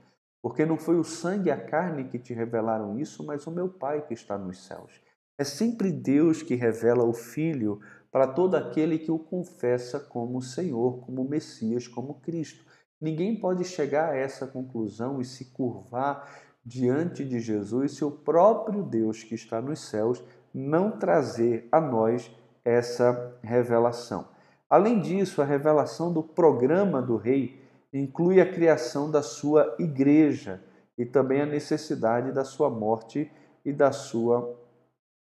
porque 0.47 0.65
não 0.65 0.79
foi 0.79 0.97
o 0.97 1.03
sangue 1.03 1.49
e 1.49 1.51
a 1.51 1.61
carne 1.61 2.05
que 2.05 2.21
te 2.21 2.33
revelaram 2.33 2.97
isso, 3.01 3.27
mas 3.27 3.49
o 3.49 3.51
meu 3.51 3.69
Pai 3.69 4.07
que 4.07 4.15
está 4.15 4.39
nos 4.39 4.65
céus. 4.65 5.03
É 5.37 5.43
sempre 5.43 5.91
Deus 5.91 6.41
que 6.41 6.55
revela 6.55 7.03
o 7.03 7.13
Filho 7.13 7.81
para 8.13 8.29
todo 8.29 8.55
aquele 8.55 8.97
que 8.97 9.11
o 9.11 9.19
confessa 9.19 9.99
como 9.99 10.41
Senhor, 10.41 11.01
como 11.01 11.29
Messias, 11.29 11.89
como 11.89 12.21
Cristo. 12.21 12.65
Ninguém 13.01 13.41
pode 13.41 13.65
chegar 13.65 14.11
a 14.11 14.17
essa 14.17 14.47
conclusão 14.47 15.21
e 15.21 15.25
se 15.25 15.47
curvar 15.47 16.31
diante 16.65 17.25
de 17.25 17.41
Jesus 17.41 17.97
se 17.97 18.05
o 18.05 18.13
próprio 18.13 18.85
Deus 18.85 19.25
que 19.25 19.35
está 19.35 19.61
nos 19.61 19.81
céus 19.81 20.23
não 20.55 20.93
trazer 20.93 21.69
a 21.73 21.81
nós 21.81 22.31
essa 22.65 23.37
revelação. 23.43 24.29
Além 24.71 25.01
disso, 25.01 25.43
a 25.43 25.45
revelação 25.45 26.13
do 26.13 26.23
programa 26.23 27.03
do 27.03 27.17
rei 27.17 27.66
inclui 28.01 28.41
a 28.41 28.51
criação 28.51 29.11
da 29.11 29.23
sua 29.23 29.75
igreja 29.79 30.63
e 30.99 31.05
também 31.05 31.41
a 31.41 31.47
necessidade 31.47 32.33
da 32.33 32.45
sua 32.45 32.71
morte 32.71 33.31
e 33.65 33.73
da 33.73 33.93
sua 33.93 34.59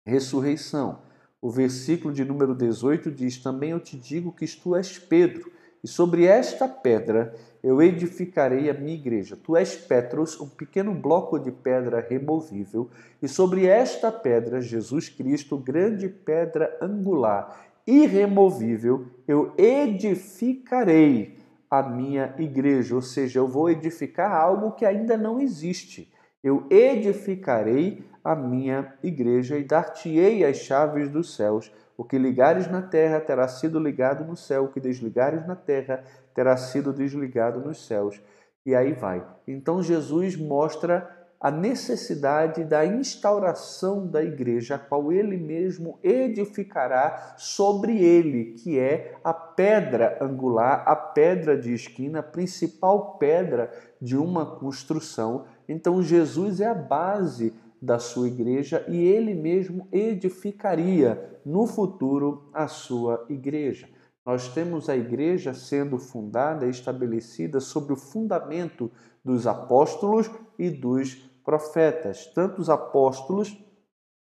ressurreição. 0.07 1.01
O 1.41 1.51
versículo 1.51 2.13
de 2.13 2.25
número 2.25 2.55
18 2.55 3.11
diz: 3.11 3.39
Também 3.39 3.71
eu 3.71 3.81
te 3.81 3.97
digo 3.97 4.33
que 4.33 4.47
tu 4.59 4.77
és 4.77 4.99
Pedro, 4.99 5.51
e 5.83 5.89
sobre 5.89 6.27
esta 6.27 6.69
pedra 6.69 7.35
eu 7.63 7.81
edificarei 7.81 8.69
a 8.69 8.75
minha 8.75 8.95
igreja. 8.95 9.37
Tu 9.37 9.57
és 9.57 9.75
Petros, 9.75 10.39
um 10.41 10.49
pequeno 10.49 10.95
bloco 10.95 11.39
de 11.39 11.51
pedra 11.51 12.01
removível, 12.01 12.91
e 13.23 13.29
sobre 13.29 13.67
esta 13.67 14.13
pedra, 14.13 14.61
Jesus 14.61 15.09
Cristo, 15.09 15.57
grande 15.57 16.09
pedra 16.09 16.77
angular, 16.81 17.71
irremovível, 17.87 19.07
eu 19.27 19.55
edificarei 19.57 21.40
a 21.71 21.83
minha 21.83 22.35
igreja, 22.37 22.95
ou 22.95 23.01
seja, 23.01 23.39
eu 23.39 23.47
vou 23.47 23.71
edificar 23.71 24.33
algo 24.33 24.73
que 24.73 24.85
ainda 24.85 25.17
não 25.17 25.41
existe. 25.41 26.13
Eu 26.43 26.67
edificarei 26.69 28.05
a 28.25 28.35
minha 28.35 28.95
igreja 29.03 29.57
e 29.57 29.65
dar-te-ei 29.65 30.45
as 30.45 30.57
chaves 30.57 31.09
dos 31.11 31.37
céus. 31.37 31.73
O 31.97 32.05
que 32.05 32.19
ligares 32.19 32.67
na 32.67 32.83
terra 32.83 33.21
terá 33.21 33.47
sido 33.47 33.79
ligado 33.79 34.25
no 34.25 34.35
céu, 34.35 34.65
o 34.65 34.69
que 34.69 34.81
desligares 34.81 35.47
na 35.47 35.55
terra 35.55 36.03
terá 36.35 36.57
sido 36.57 36.93
desligado 36.93 37.61
nos 37.61 37.87
céus. 37.87 38.21
E 38.65 38.75
aí 38.75 38.93
vai. 38.93 39.25
Então 39.47 39.83
Jesus 39.83 40.37
mostra 40.37 41.20
a 41.41 41.51
necessidade 41.51 42.65
da 42.65 42.85
instauração 42.85 44.07
da 44.07 44.23
igreja, 44.23 44.75
a 44.75 44.79
qual 44.79 45.11
ele 45.11 45.39
mesmo 45.39 45.99
edificará 46.03 47.35
sobre 47.39 47.97
ele, 47.97 48.53
que 48.53 48.79
é 48.79 49.17
a 49.25 49.33
pedra 49.33 50.19
angular, 50.21 50.85
a 50.87 50.95
pedra 50.95 51.57
de 51.57 51.73
esquina, 51.73 52.19
a 52.19 52.23
principal 52.23 53.17
pedra 53.17 53.73
de 53.99 54.19
uma 54.19 54.45
construção. 54.45 55.47
Então, 55.67 56.03
Jesus 56.03 56.61
é 56.61 56.67
a 56.67 56.75
base 56.75 57.55
da 57.81 57.99
sua 57.99 58.29
igreja 58.29 58.85
e 58.87 59.03
ele 59.03 59.33
mesmo 59.33 59.89
edificaria 59.91 61.41
no 61.43 61.67
futuro 61.67 62.51
a 62.53 62.69
sua 62.69 63.25
igreja. 63.31 63.89
Nós 64.27 64.49
temos 64.49 64.91
a 64.91 64.97
igreja 64.97 65.55
sendo 65.55 65.99
fundada 65.99 66.67
estabelecida 66.67 67.59
sobre 67.59 67.95
o 67.95 67.97
fundamento 67.97 68.91
dos 69.25 69.47
apóstolos 69.47 70.31
e 70.59 70.69
dos 70.69 71.30
profetas, 71.45 72.27
tanto 72.27 72.61
os 72.61 72.71
apóstolos 72.71 73.57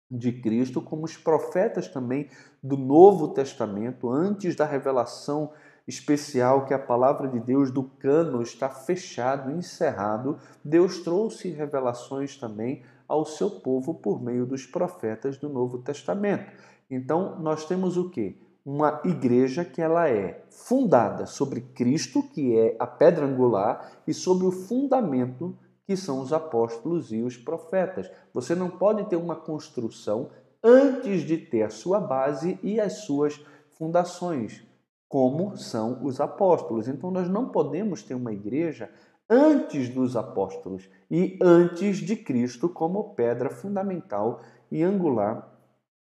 de 0.09 0.31
Cristo 0.31 0.81
como 0.81 1.03
os 1.03 1.17
profetas 1.17 1.87
também 1.87 2.29
do 2.63 2.77
Novo 2.77 3.29
Testamento, 3.29 4.09
antes 4.09 4.55
da 4.55 4.65
revelação 4.65 5.51
especial 5.87 6.65
que 6.65 6.73
a 6.73 6.79
palavra 6.79 7.27
de 7.27 7.39
Deus 7.39 7.71
do 7.71 7.83
cano 7.83 8.41
está 8.41 8.69
fechado, 8.69 9.51
encerrado, 9.51 10.37
Deus 10.63 10.99
trouxe 10.99 11.49
revelações 11.49 12.37
também 12.37 12.83
ao 13.07 13.25
seu 13.25 13.49
povo 13.49 13.93
por 13.93 14.21
meio 14.21 14.45
dos 14.45 14.65
profetas 14.65 15.37
do 15.37 15.47
Novo 15.47 15.77
Testamento. 15.79 16.51
Então, 16.89 17.39
nós 17.39 17.65
temos 17.65 17.95
o 17.95 18.09
que? 18.09 18.41
Uma 18.65 19.01
igreja 19.05 19.63
que 19.63 19.81
ela 19.81 20.09
é 20.09 20.43
fundada 20.49 21.25
sobre 21.25 21.61
Cristo, 21.61 22.21
que 22.21 22.57
é 22.57 22.75
a 22.77 22.85
pedra 22.85 23.25
angular, 23.25 23.93
e 24.05 24.13
sobre 24.13 24.45
o 24.45 24.51
fundamento 24.51 25.57
que 25.87 25.95
são 25.95 26.19
os 26.19 26.33
apóstolos 26.33 27.13
e 27.13 27.21
os 27.21 27.37
profetas. 27.37 28.11
Você 28.33 28.53
não 28.53 28.69
pode 28.69 29.05
ter 29.05 29.15
uma 29.15 29.37
construção 29.37 30.29
antes 30.61 31.21
de 31.21 31.37
ter 31.37 31.63
a 31.63 31.69
sua 31.69 31.97
base 31.97 32.59
e 32.61 32.77
as 32.77 33.05
suas 33.05 33.41
fundações, 33.71 34.61
como 35.07 35.55
são 35.55 36.03
os 36.03 36.19
apóstolos. 36.19 36.89
Então 36.89 37.09
nós 37.09 37.29
não 37.29 37.47
podemos 37.47 38.03
ter 38.03 38.15
uma 38.15 38.33
igreja 38.33 38.91
antes 39.29 39.87
dos 39.87 40.17
apóstolos 40.17 40.89
e 41.09 41.39
antes 41.41 41.97
de 41.97 42.17
Cristo 42.17 42.67
como 42.67 43.15
pedra 43.15 43.49
fundamental 43.49 44.41
e 44.69 44.83
angular 44.83 45.49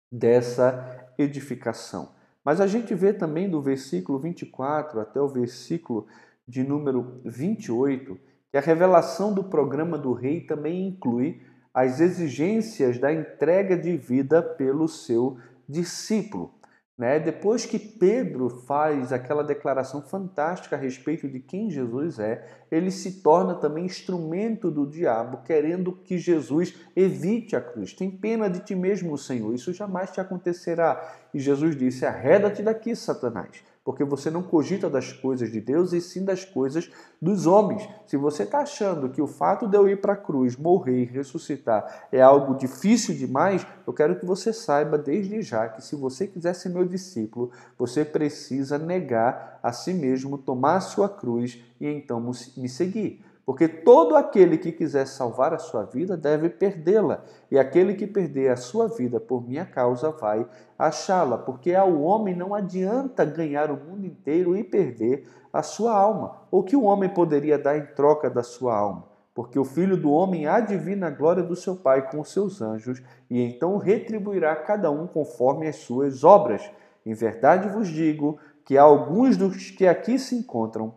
dessa 0.10 1.12
edificação. 1.18 2.14
Mas 2.46 2.62
a 2.62 2.68
gente 2.68 2.96
vê 2.96 3.12
também 3.12 3.50
do 3.50 3.62
versículo 3.62 4.20
24 4.20 5.02
até 5.02 5.20
o 5.20 5.28
versículo 5.28 6.08
de 6.48 6.64
número 6.64 7.20
28 7.26 8.18
que 8.56 8.60
a 8.60 8.62
revelação 8.62 9.34
do 9.34 9.44
programa 9.44 9.98
do 9.98 10.14
rei 10.14 10.40
também 10.40 10.88
inclui 10.88 11.42
as 11.74 12.00
exigências 12.00 12.98
da 12.98 13.12
entrega 13.12 13.76
de 13.76 13.98
vida 13.98 14.42
pelo 14.42 14.88
seu 14.88 15.38
discípulo. 15.68 16.54
Né? 16.98 17.20
Depois 17.20 17.66
que 17.66 17.78
Pedro 17.78 18.48
faz 18.50 19.12
aquela 19.12 19.44
declaração 19.44 20.02
fantástica 20.02 20.78
a 20.78 20.80
respeito 20.80 21.28
de 21.28 21.42
quem 21.42 21.70
Jesus 21.70 22.18
é, 22.18 22.48
ele 22.72 22.92
se 22.92 23.22
torna 23.22 23.56
também 23.56 23.84
instrumento 23.84 24.72
do 24.72 24.88
diabo, 24.88 25.44
querendo 25.44 25.92
que 25.92 26.18
Jesus 26.18 26.80
evite 26.96 27.58
a 27.58 27.62
cruz. 27.62 27.92
Tem 27.92 28.10
pena 28.10 28.50
de 28.50 28.62
ti 28.62 28.74
mesmo, 28.74 29.18
Senhor, 29.18 29.54
isso 29.54 29.74
jamais 29.74 30.12
te 30.12 30.22
acontecerá. 30.22 31.14
E 31.34 31.40
Jesus 31.40 31.76
disse: 31.76 32.06
Arreda-te 32.06 32.64
daqui, 32.64 32.96
Satanás 32.96 33.75
porque 33.86 34.04
você 34.04 34.32
não 34.32 34.42
cogita 34.42 34.90
das 34.90 35.14
coisas 35.14 35.52
de 35.52 35.62
Deus 35.62 35.94
e 35.94 36.02
sim 36.02 36.26
das 36.26 36.44
coisas 36.44 36.90
dos 37.22 37.46
homens. 37.46 37.88
Se 38.08 38.18
você 38.18 38.42
está 38.42 38.62
achando 38.62 39.10
que 39.10 39.22
o 39.22 39.28
fato 39.28 39.68
de 39.68 39.78
eu 39.78 39.88
ir 39.88 40.02
para 40.02 40.14
a 40.14 40.18
cruz, 40.18 40.58
morrer 40.58 41.04
e 41.04 41.06
ressuscitar 41.06 42.08
é 42.12 42.20
algo 42.20 42.56
difícil 42.56 43.16
demais, 43.16 43.66
eu 43.86 43.94
quero 43.94 44.20
que 44.20 44.26
você 44.26 44.52
saiba 44.52 44.98
desde 44.98 45.40
já 45.44 45.70
que 45.70 45.84
se 45.84 45.96
você 45.96 46.26
quiser 46.26 46.56
ser 46.56 46.70
meu 46.70 46.84
discípulo, 46.84 47.52
você 47.78 48.04
precisa 48.04 48.80
negar 48.80 49.60
a 49.62 49.72
si 49.72 49.94
mesmo, 49.94 50.38
tomar 50.38 50.78
a 50.78 50.82
sua 50.82 51.08
cruz 51.08 51.64
e 51.80 51.88
então 51.88 52.20
me 52.58 52.68
seguir. 52.68 53.24
Porque 53.46 53.68
todo 53.68 54.16
aquele 54.16 54.58
que 54.58 54.72
quiser 54.72 55.06
salvar 55.06 55.54
a 55.54 55.60
sua 55.60 55.84
vida 55.84 56.18
deve 56.18 56.50
perdê-la, 56.50 57.24
e 57.52 57.60
aquele 57.60 57.94
que 57.94 58.08
perder 58.08 58.50
a 58.50 58.58
sua 58.58 58.88
vida 58.88 59.20
por 59.20 59.48
minha 59.48 59.66
causa 59.66 60.10
vai 60.10 60.48
achá-la, 60.80 61.38
porque 61.38 61.76
ao 61.76 62.02
homem 62.02 62.36
não 62.36 62.56
adianta 62.56 63.24
ganhar 63.24 63.70
o 63.70 63.78
mundo 63.78 64.08
inteiro 64.08 64.58
e 64.58 64.64
perder 64.64 65.28
a 65.54 65.62
sua 65.62 65.94
alma. 65.94 66.38
O 66.50 66.64
que 66.64 66.76
o 66.76 66.84
homem 66.84 67.08
poderia 67.08 67.58
dar 67.60 67.78
em 67.78 67.86
troca 67.86 68.32
da 68.32 68.42
sua 68.42 68.76
alma? 68.76 69.06
Porque 69.36 69.60
o 69.60 69.66
filho 69.66 69.96
do 69.96 70.12
homem 70.12 70.46
de 70.66 70.76
vir 70.76 70.98
na 70.98 71.12
glória 71.12 71.44
do 71.44 71.56
seu 71.56 71.76
Pai 71.76 72.10
com 72.10 72.22
os 72.22 72.32
seus 72.32 72.64
anjos, 72.64 73.04
e 73.30 73.40
então 73.42 73.78
retribuirá 73.78 74.56
cada 74.56 74.90
um 74.90 75.06
conforme 75.06 75.68
as 75.68 75.76
suas 75.76 76.24
obras. 76.24 76.68
Em 77.06 77.14
verdade 77.14 77.70
vos 77.70 77.90
digo 77.90 78.40
que 78.66 78.76
alguns 78.76 79.38
dos 79.38 79.70
que 79.70 79.86
aqui 79.86 80.18
se 80.18 80.36
encontram 80.36 80.96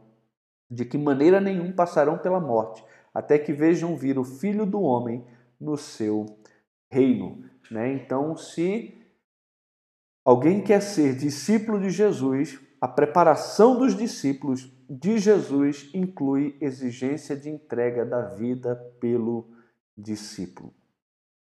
de 0.71 0.85
que 0.85 0.99
maneira 0.99 1.41
nenhum 1.41 1.73
passarão 1.73 2.19
pela 2.19 2.41
morte, 2.41 2.85
até 3.15 3.39
que 3.39 3.53
vejam 3.53 3.97
vir 3.97 4.19
o 4.19 4.25
Filho 4.25 4.67
do 4.67 4.81
Homem 4.81 5.25
no 5.61 5.77
seu 5.77 6.27
reino. 6.91 7.45
Né? 7.71 7.93
Então, 7.93 8.37
se 8.37 8.95
alguém 10.25 10.63
quer 10.63 10.81
ser 10.81 11.17
discípulo 11.17 11.81
de 11.81 11.91
Jesus, 11.91 12.61
a 12.81 12.87
preparação 12.87 13.79
dos 13.79 13.97
discípulos 13.97 14.71
de 14.89 15.19
Jesus 15.19 15.91
inclui 15.93 16.57
exigência 16.61 17.37
de 17.37 17.51
entrega 17.51 18.05
da 18.05 18.23
vida 18.23 18.77
pelo 19.01 19.51
discípulo. 19.97 20.73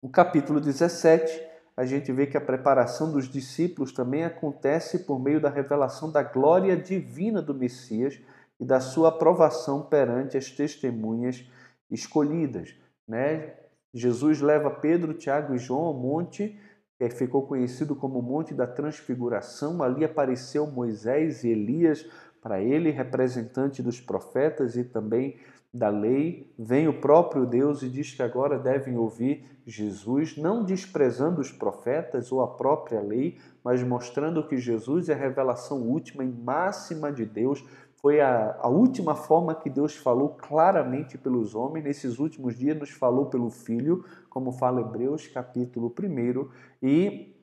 No 0.02 0.10
capítulo 0.10 0.62
17, 0.62 1.50
a 1.76 1.86
gente 1.86 2.12
vê 2.12 2.26
que 2.26 2.38
a 2.38 2.42
preparação 2.42 3.12
dos 3.12 3.30
discípulos 3.30 3.92
também 3.92 4.24
acontece 4.24 5.00
por 5.00 5.20
meio 5.20 5.42
da 5.42 5.50
revelação 5.50 6.12
da 6.12 6.24
glória 6.24 6.76
divina 6.76 7.42
do 7.42 7.54
Messias 7.54 8.20
e 8.60 8.66
da 8.66 8.80
sua 8.80 9.10
aprovação 9.10 9.84
perante 9.84 10.38
as 10.38 10.52
testemunhas 10.52 11.50
escolhidas. 11.90 12.76
Né? 13.08 13.54
Jesus 13.94 14.42
leva 14.42 14.70
Pedro, 14.70 15.14
Tiago 15.14 15.56
e 15.56 15.58
João 15.58 15.86
ao 15.86 15.94
monte, 15.94 16.60
que 16.98 17.10
ficou 17.12 17.48
conhecido 17.48 17.96
como 17.96 18.20
o 18.20 18.22
Monte 18.22 18.54
da 18.54 18.68
Transfiguração. 18.68 19.82
Ali 19.82 20.04
apareceu 20.04 20.68
Moisés 20.68 21.46
e 21.46 21.50
Elias 21.50 22.06
para 22.42 22.62
ele, 22.62 22.90
representante 22.90 23.82
dos 23.82 24.02
profetas 24.02 24.76
e 24.76 24.84
também 24.84 25.38
da 25.74 25.90
lei. 25.90 26.54
Vem 26.60 26.88
o 26.88 27.00
próprio 27.00 27.46
Deus 27.46 27.82
e 27.82 27.90
diz 27.90 28.14
que 28.14 28.22
agora 28.22 28.60
devem 28.60 28.98
ouvir 28.98 29.46
Jesus, 29.66 30.36
não 30.36 30.64
desprezando 30.64 31.40
os 31.40 31.52
profetas 31.52 32.32
ou 32.32 32.42
a 32.42 32.48
própria 32.48 33.00
lei, 33.00 33.38
mas 33.64 33.84
mostrando 33.84 34.46
que 34.48 34.58
Jesus 34.58 35.08
é 35.10 35.14
a 35.14 35.18
revelação 35.18 35.82
última 35.82 36.24
e 36.24 36.28
máxima 36.28 37.12
de 37.12 37.26
Deus 37.26 37.64
foi 38.02 38.22
a, 38.22 38.58
a 38.62 38.68
última 38.68 39.14
forma 39.14 39.54
que 39.54 39.70
Deus 39.70 39.96
falou 39.96 40.30
claramente 40.30 41.18
pelos 41.18 41.54
homens. 41.54 41.84
Nesses 41.84 42.18
últimos 42.18 42.58
dias, 42.58 42.78
nos 42.78 42.92
falou 42.92 43.26
pelo 43.26 43.50
Filho, 43.50 44.06
como 44.30 44.52
fala 44.54 44.82
Hebreus, 44.82 45.28
capítulo 45.28 45.94
1. 46.00 46.50
E 46.82 47.36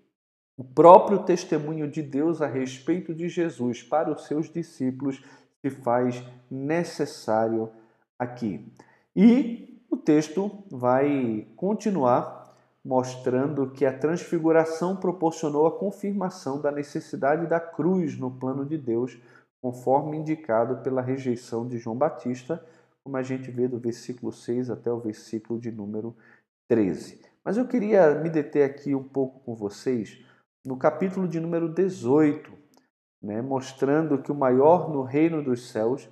o 0.56 0.64
próprio 0.64 1.18
testemunho 1.18 1.86
de 1.90 2.02
Deus 2.02 2.40
a 2.40 2.46
respeito 2.46 3.14
de 3.14 3.28
Jesus 3.28 3.82
para 3.82 4.10
os 4.10 4.26
seus 4.26 4.48
discípulos 4.48 5.22
se 5.60 5.68
faz 5.68 6.24
necessário 6.50 7.70
aqui. 8.18 8.72
E 9.14 9.82
o 9.90 9.96
texto 9.96 10.50
vai 10.70 11.46
continuar 11.56 12.56
mostrando 12.82 13.70
que 13.70 13.84
a 13.84 13.92
transfiguração 13.92 14.96
proporcionou 14.96 15.66
a 15.66 15.76
confirmação 15.76 16.60
da 16.60 16.70
necessidade 16.70 17.46
da 17.46 17.58
cruz 17.58 18.16
no 18.16 18.30
plano 18.30 18.64
de 18.64 18.78
Deus 18.78 19.18
conforme 19.60 20.16
indicado 20.16 20.82
pela 20.82 21.02
rejeição 21.02 21.66
de 21.66 21.78
João 21.78 21.96
Batista, 21.96 22.64
como 23.02 23.16
a 23.16 23.22
gente 23.22 23.50
vê 23.50 23.68
do 23.68 23.78
versículo 23.78 24.32
6 24.32 24.70
até 24.70 24.90
o 24.92 25.00
versículo 25.00 25.58
de 25.58 25.70
número 25.70 26.16
13. 26.68 27.20
Mas 27.44 27.56
eu 27.56 27.66
queria 27.66 28.14
me 28.16 28.28
deter 28.28 28.68
aqui 28.68 28.94
um 28.94 29.04
pouco 29.04 29.40
com 29.40 29.54
vocês 29.54 30.24
no 30.64 30.76
capítulo 30.76 31.28
de 31.28 31.38
número 31.38 31.68
18, 31.68 32.52
né, 33.22 33.40
mostrando 33.40 34.18
que 34.18 34.32
o 34.32 34.34
maior 34.34 34.90
no 34.90 35.02
reino 35.02 35.42
dos 35.42 35.70
céus 35.70 36.08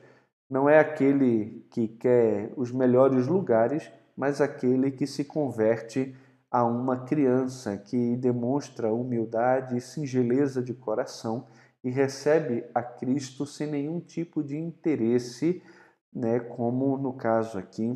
não 0.49 0.69
é 0.69 0.79
aquele 0.79 1.67
que 1.71 1.89
quer 1.89 2.53
os 2.57 2.71
melhores 2.71 3.27
lugares, 3.27 3.91
mas 4.17 4.41
aquele 4.41 4.93
que 4.93 5.07
se 5.07 5.25
converte 5.25 6.15
a 6.49 6.65
uma 6.65 7.05
criança 7.05 7.77
que 7.77 8.17
demonstra 8.17 8.93
humildade 8.93 9.77
e 9.77 9.81
singeleza 9.81 10.63
de 10.63 10.73
coração 10.73 11.49
e 11.85 11.91
recebe 11.91 12.65
a 12.75 12.83
Cristo 12.83 13.45
sem 13.45 13.67
nenhum 13.67 14.01
tipo 14.01 14.43
de 14.43 14.57
interesse, 14.57 15.63
né, 16.13 16.41
como 16.41 16.97
no 16.97 17.13
caso 17.13 17.59
aqui 17.59 17.93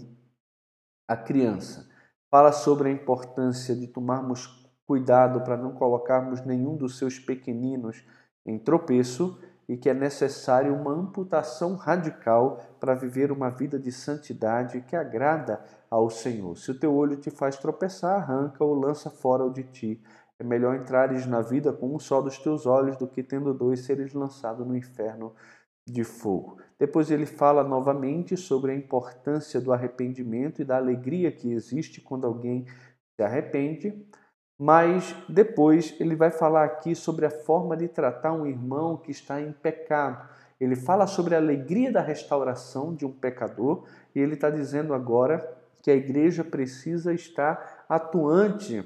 a 1.08 1.16
criança. 1.16 1.88
Fala 2.30 2.52
sobre 2.52 2.90
a 2.90 2.92
importância 2.92 3.74
de 3.74 3.86
tomarmos 3.86 4.46
cuidado 4.86 5.40
para 5.40 5.56
não 5.56 5.72
colocarmos 5.72 6.44
nenhum 6.44 6.76
dos 6.76 6.98
seus 6.98 7.18
pequeninos 7.18 8.04
em 8.44 8.58
tropeço 8.58 9.40
e 9.68 9.76
que 9.76 9.88
é 9.88 9.94
necessário 9.94 10.74
uma 10.74 10.92
amputação 10.92 11.74
radical 11.74 12.58
para 12.80 12.94
viver 12.94 13.30
uma 13.30 13.50
vida 13.50 13.78
de 13.78 13.92
santidade 13.92 14.80
que 14.82 14.96
agrada 14.96 15.62
ao 15.90 16.08
Senhor. 16.08 16.56
Se 16.56 16.70
o 16.70 16.78
teu 16.78 16.94
olho 16.94 17.16
te 17.16 17.30
faz 17.30 17.56
tropeçar, 17.56 18.16
arranca 18.16 18.64
ou 18.64 18.74
lança 18.74 19.10
fora 19.10 19.44
o 19.44 19.52
de 19.52 19.64
ti. 19.64 20.02
É 20.40 20.44
melhor 20.44 20.76
entrares 20.76 21.26
na 21.26 21.40
vida 21.40 21.72
com 21.72 21.94
um 21.94 21.98
só 21.98 22.20
dos 22.20 22.38
teus 22.38 22.64
olhos 22.64 22.96
do 22.96 23.08
que 23.08 23.22
tendo 23.22 23.52
dois 23.52 23.80
seres 23.80 24.14
lançado 24.14 24.64
no 24.64 24.76
inferno 24.76 25.34
de 25.84 26.04
fogo. 26.04 26.58
Depois 26.78 27.10
ele 27.10 27.26
fala 27.26 27.64
novamente 27.64 28.36
sobre 28.36 28.70
a 28.70 28.74
importância 28.74 29.60
do 29.60 29.72
arrependimento 29.72 30.62
e 30.62 30.64
da 30.64 30.76
alegria 30.76 31.32
que 31.32 31.50
existe 31.50 32.00
quando 32.00 32.26
alguém 32.26 32.66
se 33.16 33.22
arrepende. 33.22 34.06
Mas 34.56 35.14
depois 35.28 35.94
ele 36.00 36.14
vai 36.14 36.30
falar 36.30 36.64
aqui 36.64 36.94
sobre 36.94 37.26
a 37.26 37.30
forma 37.30 37.76
de 37.76 37.88
tratar 37.88 38.32
um 38.32 38.46
irmão 38.46 38.96
que 38.96 39.10
está 39.10 39.40
em 39.40 39.52
pecado. 39.52 40.28
Ele 40.60 40.76
fala 40.76 41.06
sobre 41.06 41.34
a 41.34 41.38
alegria 41.38 41.92
da 41.92 42.00
restauração 42.00 42.94
de 42.94 43.06
um 43.06 43.12
pecador 43.12 43.86
e 44.14 44.20
ele 44.20 44.34
está 44.34 44.50
dizendo 44.50 44.94
agora 44.94 45.56
que 45.82 45.90
a 45.90 45.94
igreja 45.94 46.42
precisa 46.42 47.12
estar 47.14 47.84
atuante 47.88 48.84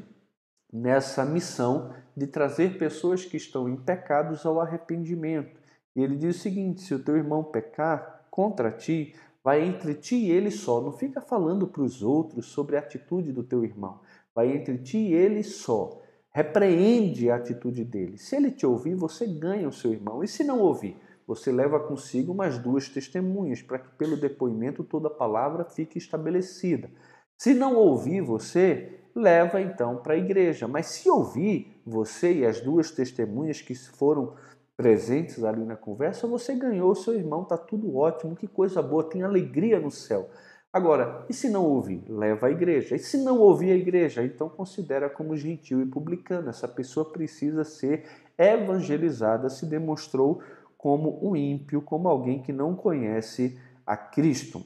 nessa 0.73 1.25
missão 1.25 1.95
de 2.17 2.27
trazer 2.27 2.79
pessoas 2.79 3.25
que 3.25 3.37
estão 3.37 3.69
em 3.69 3.77
pecados 3.77 4.47
ao 4.47 4.61
arrependimento. 4.61 5.61
E 5.95 6.03
ele 6.03 6.17
diz 6.17 6.37
o 6.37 6.41
seguinte: 6.41 6.83
se 6.83 6.95
o 6.95 7.03
teu 7.03 7.17
irmão 7.17 7.45
pecar 7.45 8.27
contra 8.31 8.71
ti, 8.71 9.15
vai 9.45 9.63
entre 9.63 9.95
ti 9.95 10.17
e 10.17 10.31
ele 10.31 10.51
só. 10.51 10.81
Não 10.81 10.93
fica 10.93 11.21
falando 11.21 11.67
para 11.67 11.83
os 11.83 12.03
outros 12.03 12.47
sobre 12.47 12.77
a 12.77 12.81
atitude 12.81 13.33
do 13.33 13.43
teu 13.43 13.65
irmão 13.65 14.01
vai 14.35 14.55
entre 14.55 14.79
ti 14.79 14.99
e 14.99 15.15
ele 15.15 15.43
só. 15.43 16.01
Repreende 16.31 17.31
a 17.31 17.37
atitude 17.37 17.85
dele. 17.85 18.17
Se 18.17 18.37
ele 18.37 18.51
te 18.51 18.65
ouvir, 18.65 18.95
você 18.95 19.27
ganha 19.27 19.69
o 19.69 19.73
seu 19.73 19.93
irmão. 19.93 20.25
E 20.25 20.29
se 20.29 20.43
não 20.43 20.61
ouvir, 20.61 20.97
você 21.27 21.53
leva 21.53 21.79
consigo 21.79 22.35
mais 22.35 22.59
duas 22.59 22.89
testemunhas, 22.89 23.61
para 23.61 23.79
que 23.79 23.91
pelo 23.97 24.17
depoimento 24.17 24.83
toda 24.83 25.11
palavra 25.11 25.65
fique 25.65 25.99
estabelecida. 25.99 26.91
Se 27.37 27.53
não 27.53 27.77
ouvir 27.77 28.23
você, 28.23 29.01
leva 29.15 29.61
então 29.61 29.97
para 29.97 30.15
a 30.15 30.19
igreja. 30.19 30.67
Mas 30.67 30.87
se 30.87 31.11
ouvir 31.11 31.81
você 31.87 32.33
e 32.33 32.47
as 32.47 32.61
duas 32.61 32.91
testemunhas 32.91 33.61
que 33.61 33.75
foram 33.75 34.35
presentes 34.77 35.45
ali 35.45 35.65
na 35.65 35.77
conversa, 35.77 36.27
você 36.27 36.55
ganhou 36.55 36.95
seu 36.95 37.15
irmão, 37.15 37.43
está 37.43 37.57
tudo 37.57 37.97
ótimo, 37.97 38.35
que 38.35 38.47
coisa 38.47 38.83
boa, 38.83 39.09
tem 39.09 39.23
alegria 39.23 39.79
no 39.79 39.91
céu. 39.91 40.29
Agora, 40.73 41.27
e 41.29 41.35
se 41.35 41.51
não 41.51 41.67
ouvir? 41.67 42.03
Leva 42.09 42.47
à 42.47 42.51
igreja. 42.51 42.97
E 42.97 42.99
se 42.99 43.19
não 43.19 43.39
ouvir 43.39 43.73
a 43.73 43.77
igreja? 43.77 44.25
Então 44.25 44.49
considera 44.49 45.11
como 45.11 45.37
gentil 45.37 45.83
e 45.83 45.87
publicano. 45.87 46.49
Essa 46.49 46.67
pessoa 46.67 47.13
precisa 47.13 47.63
ser 47.63 48.07
evangelizada, 48.39 49.51
se 49.51 49.67
demonstrou 49.67 50.43
como 50.79 51.21
um 51.23 51.37
ímpio, 51.37 51.83
como 51.83 52.09
alguém 52.09 52.43
que 52.43 52.53
não 52.53 52.75
conhece 52.75 53.61
a 53.87 53.97
Cristo. 53.97 54.65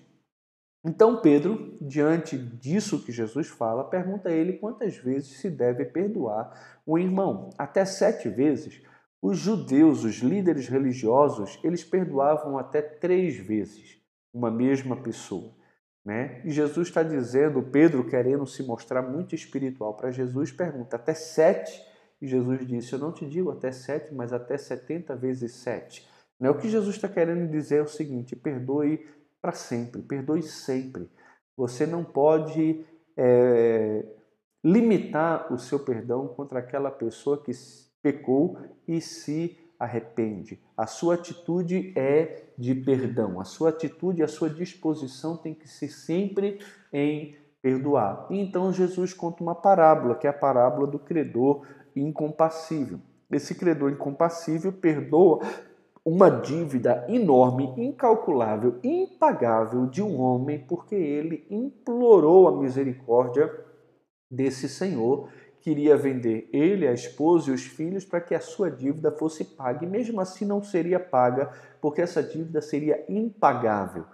Então 0.86 1.20
Pedro, 1.20 1.76
diante 1.80 2.38
disso 2.38 3.04
que 3.04 3.10
Jesus 3.10 3.48
fala, 3.48 3.90
pergunta 3.90 4.28
a 4.28 4.32
ele 4.32 4.52
quantas 4.52 4.96
vezes 4.96 5.40
se 5.40 5.50
deve 5.50 5.84
perdoar 5.84 6.80
o 6.86 6.96
irmão. 6.96 7.50
Até 7.58 7.84
sete 7.84 8.28
vezes. 8.28 8.80
Os 9.20 9.36
judeus, 9.36 10.04
os 10.04 10.18
líderes 10.18 10.68
religiosos, 10.68 11.58
eles 11.64 11.82
perdoavam 11.82 12.56
até 12.56 12.80
três 12.80 13.36
vezes 13.36 14.00
uma 14.32 14.48
mesma 14.48 14.94
pessoa. 14.94 15.52
Né? 16.04 16.40
E 16.44 16.52
Jesus 16.52 16.86
está 16.86 17.02
dizendo, 17.02 17.60
Pedro 17.64 18.06
querendo 18.06 18.46
se 18.46 18.62
mostrar 18.62 19.02
muito 19.02 19.34
espiritual 19.34 19.94
para 19.94 20.12
Jesus, 20.12 20.52
pergunta 20.52 20.94
até 20.94 21.14
sete. 21.14 21.82
E 22.22 22.28
Jesus 22.28 22.64
disse: 22.64 22.92
Eu 22.92 23.00
não 23.00 23.10
te 23.10 23.26
digo 23.26 23.50
até 23.50 23.72
sete, 23.72 24.14
mas 24.14 24.32
até 24.32 24.56
setenta 24.56 25.16
vezes 25.16 25.52
sete. 25.52 26.06
Né? 26.38 26.48
O 26.48 26.56
que 26.56 26.68
Jesus 26.68 26.94
está 26.94 27.08
querendo 27.08 27.50
dizer 27.50 27.78
é 27.78 27.82
o 27.82 27.88
seguinte: 27.88 28.36
perdoe 28.36 29.04
para 29.46 29.52
sempre, 29.52 30.02
perdoe 30.02 30.42
sempre. 30.42 31.08
Você 31.56 31.86
não 31.86 32.02
pode 32.02 32.84
é, 33.16 34.04
limitar 34.64 35.52
o 35.52 35.56
seu 35.56 35.78
perdão 35.78 36.26
contra 36.26 36.58
aquela 36.58 36.90
pessoa 36.90 37.40
que 37.40 37.52
pecou 38.02 38.58
e 38.88 39.00
se 39.00 39.56
arrepende. 39.78 40.60
A 40.76 40.84
sua 40.88 41.14
atitude 41.14 41.92
é 41.96 42.46
de 42.58 42.74
perdão. 42.74 43.40
A 43.40 43.44
sua 43.44 43.68
atitude, 43.68 44.20
a 44.20 44.26
sua 44.26 44.50
disposição 44.50 45.36
tem 45.36 45.54
que 45.54 45.68
ser 45.68 45.90
sempre 45.90 46.58
em 46.92 47.36
perdoar. 47.62 48.26
Então 48.30 48.72
Jesus 48.72 49.14
conta 49.14 49.44
uma 49.44 49.54
parábola, 49.54 50.16
que 50.16 50.26
é 50.26 50.30
a 50.30 50.32
parábola 50.32 50.88
do 50.88 50.98
credor 50.98 51.64
incompassível. 51.94 52.98
Esse 53.30 53.54
credor 53.54 53.92
incompassível 53.92 54.72
perdoa 54.72 55.38
uma 56.06 56.30
dívida 56.30 57.04
enorme, 57.08 57.74
incalculável, 57.76 58.78
impagável 58.84 59.86
de 59.86 60.00
um 60.00 60.20
homem, 60.20 60.64
porque 60.68 60.94
ele 60.94 61.44
implorou 61.50 62.46
a 62.46 62.56
misericórdia 62.56 63.52
desse 64.30 64.68
Senhor 64.68 65.28
queria 65.66 65.96
vender 65.96 66.48
ele, 66.52 66.86
a 66.86 66.92
esposa 66.92 67.50
e 67.50 67.52
os 67.54 67.64
filhos 67.64 68.04
para 68.04 68.20
que 68.20 68.36
a 68.36 68.40
sua 68.40 68.70
dívida 68.70 69.10
fosse 69.10 69.44
paga. 69.44 69.84
E 69.84 69.88
mesmo 69.88 70.20
assim 70.20 70.44
não 70.44 70.62
seria 70.62 71.00
paga, 71.00 71.50
porque 71.80 72.00
essa 72.00 72.22
dívida 72.22 72.62
seria 72.62 73.04
impagável. 73.08 74.04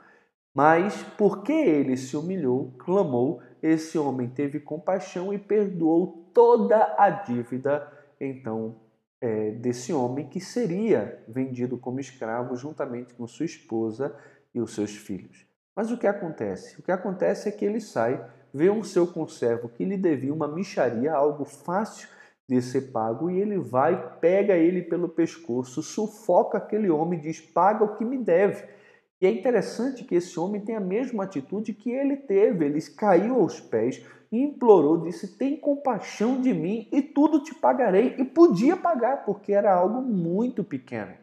Mas 0.55 1.03
porque 1.19 1.53
ele 1.53 1.95
se 1.99 2.17
humilhou, 2.17 2.73
clamou, 2.79 3.43
esse 3.63 3.99
homem 3.99 4.31
teve 4.31 4.61
compaixão 4.61 5.31
e 5.31 5.39
perdoou 5.39 6.31
toda 6.33 6.95
a 6.97 7.11
dívida, 7.11 7.87
então, 8.19 8.77
é, 9.23 9.53
desse 9.53 9.93
homem 9.93 10.29
que 10.29 10.41
seria 10.41 11.23
vendido 11.29 11.79
como 11.79 12.01
escravo 12.01 12.57
juntamente 12.57 13.15
com 13.15 13.25
sua 13.29 13.47
esposa 13.47 14.13
e 14.53 14.61
os 14.61 14.75
seus 14.75 14.97
filhos. 14.97 15.47
Mas 15.77 15.93
o 15.93 15.97
que 15.97 16.09
acontece? 16.09 16.79
O 16.81 16.83
que 16.83 16.91
acontece 16.91 17.49
é 17.49 17.53
que 17.53 17.65
ele 17.65 17.81
sai 17.81 18.23
vê 18.53 18.69
um 18.69 18.83
seu 18.83 19.07
conservo 19.07 19.69
que 19.69 19.85
lhe 19.85 19.97
devia 19.97 20.35
uma 20.35 20.49
micharia, 20.49 21.15
algo 21.15 21.45
fácil 21.45 22.09
de 22.49 22.61
ser 22.61 22.91
pago, 22.91 23.31
e 23.31 23.41
ele 23.41 23.57
vai, 23.59 24.19
pega 24.19 24.55
ele 24.55 24.83
pelo 24.83 25.09
pescoço, 25.09 25.83
sufoca 25.83 26.59
aquele 26.59 26.91
homem 26.91 27.19
e 27.19 27.23
diz: 27.23 27.41
Paga 27.41 27.85
o 27.85 27.97
que 27.97 28.05
me 28.05 28.19
deve. 28.19 28.65
E 29.23 29.27
é 29.27 29.31
interessante 29.31 30.03
que 30.03 30.17
esse 30.17 30.39
homem 30.41 30.61
tem 30.61 30.75
a 30.75 30.81
mesma 30.81 31.23
atitude 31.23 31.73
que 31.73 31.93
ele 31.93 32.17
teve. 32.17 32.65
Ele 32.65 32.83
caiu 32.91 33.37
aos 33.37 33.61
pés 33.61 34.05
e 34.33 34.43
implorou, 34.43 35.01
disse: 35.01 35.39
Tem 35.39 35.57
compaixão 35.57 36.41
de 36.41 36.53
mim 36.53 36.89
e 36.91 37.01
tudo 37.01 37.41
te 37.41 37.55
pagarei. 37.55 38.17
E 38.19 38.25
podia 38.25 38.77
pagar, 38.77 39.25
porque 39.25 39.53
era 39.53 39.73
algo 39.73 40.03
muito 40.03 40.65
pequeno. 40.65 41.15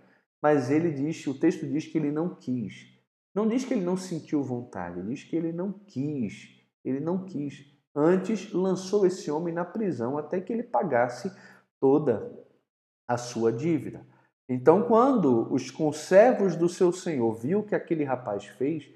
Mas 0.42 0.72
ele 0.72 0.92
diz, 0.92 1.28
o 1.28 1.38
texto 1.38 1.68
diz 1.68 1.86
que 1.86 1.98
ele 1.98 2.10
não 2.10 2.34
quis. 2.36 2.88
Não 3.36 3.46
diz 3.46 3.66
que 3.66 3.74
ele 3.74 3.84
não 3.84 3.98
sentiu 3.98 4.42
vontade, 4.42 5.06
diz 5.06 5.26
que 5.26 5.36
ele 5.36 5.52
não 5.52 5.74
quis. 5.74 6.58
Ele 6.86 7.02
não 7.02 7.26
quis. 7.26 7.66
Antes, 7.94 8.54
lançou 8.54 9.06
esse 9.06 9.30
homem 9.30 9.54
na 9.54 9.66
prisão 9.66 10.18
até 10.18 10.40
que 10.40 10.54
ele 10.54 10.64
pagasse 10.64 11.30
toda 11.82 12.32
a 13.06 13.18
sua 13.18 13.52
dívida. 13.52 14.06
Então, 14.50 14.82
quando 14.82 15.48
os 15.54 15.70
conservos 15.70 16.56
do 16.56 16.68
seu 16.68 16.92
senhor 16.92 17.36
viu 17.36 17.60
o 17.60 17.64
que 17.64 17.76
aquele 17.76 18.04
rapaz 18.04 18.46
fez, 18.46 18.90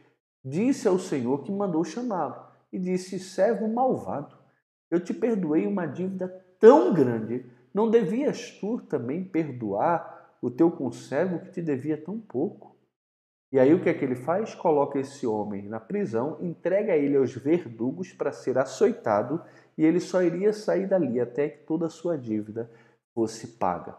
disse 0.44 0.88
ao 0.88 0.98
senhor 0.98 1.44
que 1.44 1.52
mandou 1.52 1.84
chamá-lo 1.84 2.48
e 2.72 2.80
disse: 2.80 3.20
Servo 3.20 3.68
malvado, 3.68 4.36
eu 4.90 5.00
te 5.00 5.14
perdoei 5.14 5.68
uma 5.68 5.86
dívida 5.86 6.28
tão 6.60 6.92
grande, 6.92 7.46
não 7.72 7.88
devias 7.88 8.50
tu 8.60 8.82
também 8.82 9.24
perdoar 9.24 10.36
o 10.42 10.50
teu 10.50 10.72
conservo 10.72 11.40
que 11.40 11.52
te 11.52 11.62
devia 11.62 11.98
tão 11.98 12.20
pouco? 12.20 12.76
E 13.52 13.60
aí 13.60 13.72
o 13.76 13.80
que 13.80 13.90
é 13.90 13.94
que 13.94 14.04
ele 14.04 14.16
faz? 14.16 14.56
Coloca 14.56 14.98
esse 14.98 15.28
homem 15.28 15.62
na 15.68 15.80
prisão, 15.80 16.40
entrega 16.42 16.96
ele 16.96 17.16
aos 17.16 17.36
verdugos 17.36 18.12
para 18.12 18.32
ser 18.32 18.58
açoitado 18.58 19.40
e 19.78 19.86
ele 19.86 20.00
só 20.00 20.24
iria 20.24 20.52
sair 20.52 20.88
dali 20.88 21.20
até 21.20 21.50
que 21.50 21.64
toda 21.64 21.86
a 21.86 21.92
sua 21.92 22.18
dívida 22.18 22.72
fosse 23.14 23.60
paga. 23.60 23.96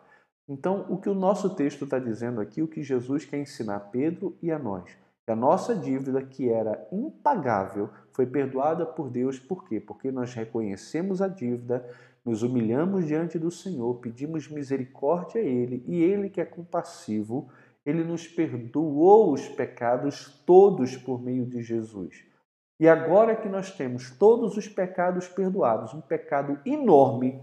Então, 0.48 0.86
o 0.88 0.98
que 0.98 1.08
o 1.08 1.14
nosso 1.14 1.54
texto 1.54 1.84
está 1.84 1.98
dizendo 1.98 2.40
aqui, 2.40 2.62
o 2.62 2.68
que 2.68 2.82
Jesus 2.82 3.24
quer 3.24 3.38
ensinar 3.38 3.76
a 3.76 3.80
Pedro 3.80 4.36
e 4.42 4.50
a 4.50 4.58
nós, 4.58 4.90
que 5.24 5.30
a 5.30 5.36
nossa 5.36 5.74
dívida, 5.74 6.22
que 6.22 6.50
era 6.50 6.86
impagável, 6.92 7.88
foi 8.12 8.26
perdoada 8.26 8.84
por 8.84 9.08
Deus. 9.08 9.38
Por 9.38 9.64
quê? 9.64 9.80
Porque 9.80 10.12
nós 10.12 10.34
reconhecemos 10.34 11.22
a 11.22 11.28
dívida, 11.28 11.88
nos 12.24 12.42
humilhamos 12.42 13.06
diante 13.06 13.38
do 13.38 13.50
Senhor, 13.50 13.94
pedimos 13.96 14.48
misericórdia 14.48 15.40
a 15.40 15.44
Ele 15.44 15.82
e 15.86 16.02
Ele, 16.02 16.28
que 16.28 16.40
é 16.40 16.44
compassivo, 16.44 17.48
ele 17.84 18.02
nos 18.02 18.26
perdoou 18.26 19.32
os 19.32 19.46
pecados 19.48 20.42
todos 20.46 20.96
por 20.96 21.22
meio 21.22 21.44
de 21.44 21.62
Jesus. 21.62 22.24
E 22.80 22.88
agora 22.88 23.36
que 23.36 23.48
nós 23.48 23.70
temos 23.70 24.10
todos 24.10 24.56
os 24.56 24.66
pecados 24.66 25.28
perdoados, 25.28 25.94
um 25.94 26.00
pecado 26.00 26.58
enorme 26.64 27.40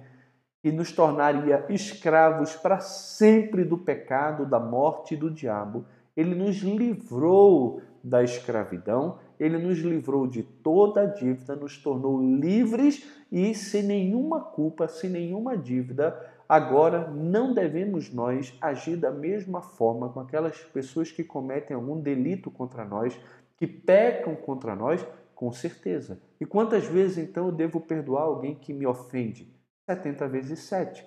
que 0.62 0.72
nos 0.72 0.92
tornaria 0.92 1.66
escravos 1.70 2.56
para 2.56 2.80
sempre 2.80 3.64
do 3.64 3.78
pecado, 3.78 4.46
da 4.46 4.60
morte 4.60 5.14
e 5.14 5.18
do 5.18 5.32
diabo, 5.32 5.86
ele 6.16 6.36
nos 6.36 6.58
livrou 6.58 7.82
da 8.04 8.24
escravidão, 8.24 9.20
ele 9.40 9.58
nos 9.58 9.80
livrou 9.80 10.28
de 10.28 10.44
toda 10.44 11.02
a 11.02 11.06
dívida, 11.06 11.56
nos 11.56 11.78
tornou 11.78 12.22
livres 12.22 13.08
e 13.32 13.56
sem 13.56 13.84
nenhuma 13.84 14.42
culpa, 14.42 14.88
sem 14.88 15.10
nenhuma 15.10 15.58
dívida, 15.58 16.16
Agora, 16.52 17.08
não 17.10 17.54
devemos 17.54 18.12
nós 18.12 18.54
agir 18.60 18.98
da 18.98 19.10
mesma 19.10 19.62
forma 19.62 20.10
com 20.10 20.20
aquelas 20.20 20.58
pessoas 20.58 21.10
que 21.10 21.24
cometem 21.24 21.74
algum 21.74 22.02
delito 22.02 22.52
contra 22.52 22.84
nós, 22.84 23.18
que 23.56 23.66
pecam 23.66 24.36
contra 24.36 24.76
nós, 24.76 25.02
com 25.34 25.50
certeza. 25.54 26.20
E 26.42 26.46
quantas 26.46 26.86
vezes 26.86 27.20
então 27.20 27.46
eu 27.46 27.54
devo 27.54 27.80
perdoar 27.80 28.24
alguém 28.24 28.54
que 28.54 28.74
me 28.74 28.86
ofende? 28.86 29.50
70 29.86 30.28
vezes 30.28 30.60
7. 30.60 31.06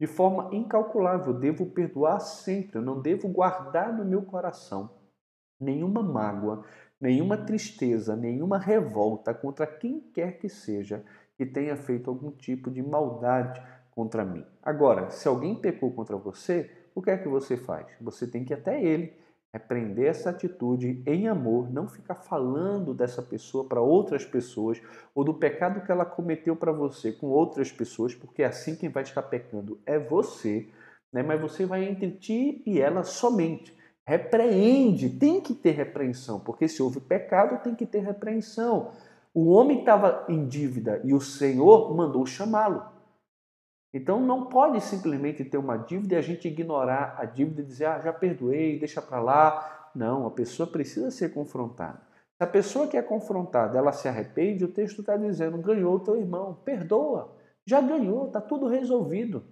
De 0.00 0.06
forma 0.06 0.54
incalculável, 0.54 1.34
devo 1.34 1.66
perdoar 1.66 2.20
sempre, 2.20 2.78
eu 2.78 2.82
não 2.82 3.00
devo 3.00 3.28
guardar 3.28 3.92
no 3.92 4.04
meu 4.04 4.22
coração 4.22 4.98
nenhuma 5.60 6.02
mágoa, 6.02 6.64
nenhuma 7.00 7.36
tristeza, 7.36 8.14
nenhuma 8.14 8.58
revolta 8.58 9.34
contra 9.34 9.66
quem 9.66 10.00
quer 10.00 10.38
que 10.38 10.48
seja 10.48 11.04
que 11.36 11.46
tenha 11.46 11.76
feito 11.76 12.10
algum 12.10 12.30
tipo 12.30 12.70
de 12.70 12.82
maldade 12.82 13.62
contra 13.90 14.24
mim. 14.24 14.44
Agora, 14.62 15.10
se 15.10 15.26
alguém 15.28 15.54
pecou 15.54 15.92
contra 15.92 16.16
você, 16.16 16.70
o 16.94 17.02
que 17.02 17.10
é 17.10 17.18
que 17.18 17.28
você 17.28 17.56
faz? 17.56 17.86
Você 18.00 18.26
tem 18.26 18.44
que 18.44 18.52
ir 18.52 18.56
até 18.58 18.82
ele, 18.82 19.16
repreender 19.52 20.06
essa 20.06 20.30
atitude 20.30 21.02
em 21.06 21.26
amor, 21.26 21.70
não 21.72 21.88
ficar 21.88 22.16
falando 22.16 22.92
dessa 22.92 23.22
pessoa 23.22 23.64
para 23.64 23.80
outras 23.80 24.24
pessoas 24.24 24.80
ou 25.14 25.24
do 25.24 25.34
pecado 25.34 25.84
que 25.84 25.90
ela 25.90 26.04
cometeu 26.04 26.54
para 26.54 26.72
você 26.72 27.12
com 27.12 27.28
outras 27.28 27.72
pessoas, 27.72 28.14
porque 28.14 28.42
é 28.42 28.46
assim 28.46 28.76
quem 28.76 28.90
vai 28.90 29.02
estar 29.02 29.22
pecando 29.22 29.80
é 29.86 29.98
você, 29.98 30.68
né? 31.12 31.22
mas 31.22 31.40
você 31.40 31.64
vai 31.64 31.84
entre 31.84 32.10
ti 32.12 32.62
e 32.66 32.80
ela 32.80 33.02
somente. 33.02 33.76
Repreende, 34.06 35.10
tem 35.10 35.40
que 35.40 35.54
ter 35.54 35.72
repreensão, 35.72 36.40
porque 36.40 36.66
se 36.66 36.82
houve 36.82 37.00
pecado, 37.00 37.62
tem 37.62 37.74
que 37.74 37.84
ter 37.84 38.00
repreensão. 38.00 38.92
O 39.34 39.50
homem 39.50 39.80
estava 39.80 40.24
em 40.28 40.46
dívida 40.46 41.00
e 41.04 41.12
o 41.12 41.20
Senhor 41.20 41.94
mandou 41.94 42.24
chamá-lo. 42.24 42.97
Então 43.92 44.20
não 44.20 44.46
pode 44.46 44.80
simplesmente 44.80 45.44
ter 45.44 45.56
uma 45.56 45.76
dívida 45.76 46.14
e 46.14 46.18
a 46.18 46.22
gente 46.22 46.46
ignorar 46.46 47.16
a 47.18 47.24
dívida 47.24 47.62
e 47.62 47.64
dizer, 47.64 47.86
ah, 47.86 48.00
já 48.00 48.12
perdoei, 48.12 48.78
deixa 48.78 49.00
para 49.00 49.20
lá. 49.20 49.90
Não, 49.94 50.26
a 50.26 50.30
pessoa 50.30 50.70
precisa 50.70 51.10
ser 51.10 51.32
confrontada. 51.32 52.00
Se 52.36 52.44
a 52.44 52.46
pessoa 52.46 52.86
que 52.86 52.96
é 52.96 53.02
confrontada, 53.02 53.78
ela 53.78 53.92
se 53.92 54.06
arrepende, 54.06 54.64
o 54.64 54.72
texto 54.72 55.00
está 55.00 55.16
dizendo, 55.16 55.58
ganhou 55.58 55.96
o 55.96 56.00
teu 56.00 56.16
irmão, 56.16 56.54
perdoa. 56.64 57.36
Já 57.66 57.80
ganhou, 57.80 58.26
está 58.26 58.40
tudo 58.40 58.68
resolvido. 58.68 59.44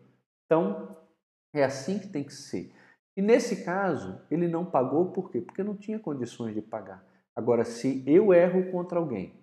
Então, 0.45 0.97
é 1.53 1.65
assim 1.65 1.99
que 1.99 2.09
tem 2.09 2.23
que 2.23 2.33
ser. 2.33 2.73
E 3.17 3.23
nesse 3.23 3.65
caso, 3.65 4.21
ele 4.31 4.47
não 4.47 4.65
pagou 4.65 5.11
por 5.11 5.31
quê? 5.31 5.41
Porque 5.41 5.65
não 5.65 5.75
tinha 5.75 5.99
condições 5.99 6.55
de 6.55 6.61
pagar. 6.61 7.05
Agora, 7.35 7.65
se 7.65 8.05
eu 8.07 8.33
erro 8.33 8.71
contra 8.71 8.99
alguém, 8.99 9.35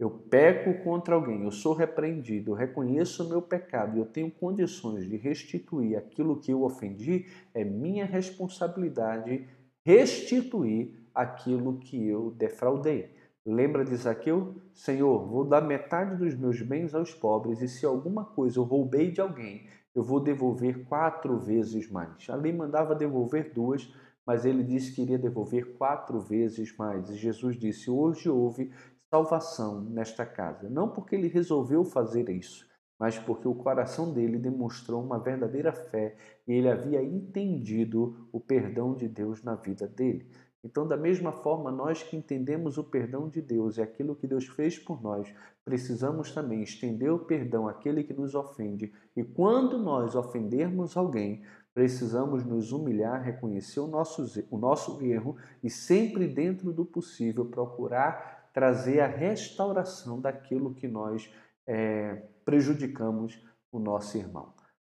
eu 0.00 0.08
peco 0.08 0.82
contra 0.82 1.14
alguém, 1.14 1.44
eu 1.44 1.50
sou 1.50 1.74
repreendido, 1.74 2.52
eu 2.52 2.54
reconheço 2.54 3.22
o 3.22 3.28
meu 3.28 3.42
pecado 3.42 3.96
e 3.96 4.00
eu 4.00 4.06
tenho 4.06 4.30
condições 4.30 5.06
de 5.06 5.14
restituir 5.18 5.94
aquilo 5.94 6.40
que 6.40 6.50
eu 6.50 6.62
ofendi, 6.62 7.26
é 7.52 7.62
minha 7.62 8.06
responsabilidade 8.06 9.46
restituir 9.84 10.94
aquilo 11.14 11.78
que 11.78 12.08
eu 12.08 12.30
defraudei. 12.30 13.14
Lembra 13.44 13.84
de 13.84 13.94
Zaqueu? 13.94 14.54
Senhor, 14.72 15.26
vou 15.26 15.44
dar 15.44 15.60
metade 15.60 16.16
dos 16.16 16.34
meus 16.34 16.62
bens 16.62 16.94
aos 16.94 17.12
pobres 17.12 17.60
e 17.60 17.68
se 17.68 17.84
alguma 17.84 18.24
coisa 18.24 18.58
eu 18.58 18.64
roubei 18.64 19.10
de 19.10 19.20
alguém, 19.20 19.66
eu 19.94 20.02
vou 20.02 20.18
devolver 20.18 20.84
quatro 20.86 21.38
vezes 21.38 21.90
mais. 21.90 22.30
A 22.30 22.36
lei 22.36 22.52
mandava 22.54 22.94
devolver 22.94 23.52
duas, 23.52 23.92
mas 24.26 24.46
ele 24.46 24.62
disse 24.62 24.94
que 24.94 25.02
iria 25.02 25.18
devolver 25.18 25.76
quatro 25.76 26.20
vezes 26.20 26.74
mais. 26.76 27.10
E 27.10 27.16
Jesus 27.16 27.58
disse: 27.58 27.90
Hoje 27.90 28.28
houve 28.28 28.70
salvação 29.10 29.80
nesta 29.80 30.24
casa. 30.24 30.70
Não 30.70 30.88
porque 30.88 31.16
ele 31.16 31.26
resolveu 31.26 31.84
fazer 31.84 32.28
isso, 32.30 32.64
mas 32.98 33.18
porque 33.18 33.48
o 33.48 33.54
coração 33.54 34.12
dele 34.12 34.38
demonstrou 34.38 35.02
uma 35.02 35.18
verdadeira 35.18 35.72
fé 35.72 36.16
e 36.46 36.52
ele 36.52 36.68
havia 36.68 37.02
entendido 37.02 38.28
o 38.32 38.38
perdão 38.38 38.94
de 38.94 39.08
Deus 39.08 39.42
na 39.42 39.56
vida 39.56 39.86
dele. 39.86 40.30
Então, 40.62 40.86
da 40.86 40.96
mesma 40.96 41.32
forma, 41.32 41.72
nós 41.72 42.02
que 42.02 42.16
entendemos 42.16 42.76
o 42.76 42.84
perdão 42.84 43.28
de 43.28 43.40
Deus 43.40 43.78
e 43.78 43.82
aquilo 43.82 44.14
que 44.14 44.26
Deus 44.26 44.46
fez 44.46 44.78
por 44.78 45.02
nós, 45.02 45.32
precisamos 45.64 46.32
também 46.32 46.62
estender 46.62 47.10
o 47.10 47.18
perdão 47.18 47.66
àquele 47.66 48.04
que 48.04 48.12
nos 48.12 48.34
ofende. 48.34 48.92
E 49.16 49.24
quando 49.24 49.78
nós 49.78 50.14
ofendermos 50.14 50.98
alguém, 50.98 51.42
precisamos 51.72 52.44
nos 52.44 52.72
humilhar, 52.72 53.22
reconhecer 53.22 53.80
o 53.80 53.86
nosso, 53.86 54.22
o 54.50 54.58
nosso 54.58 55.00
erro 55.02 55.36
e, 55.62 55.70
sempre 55.70 56.28
dentro 56.28 56.74
do 56.74 56.84
possível, 56.84 57.46
procurar 57.46 58.39
trazer 58.52 59.00
a 59.00 59.06
restauração 59.06 60.20
daquilo 60.20 60.74
que 60.74 60.88
nós 60.88 61.32
é, 61.66 62.22
prejudicamos 62.44 63.40
o 63.70 63.78
nosso 63.78 64.16
irmão. 64.16 64.52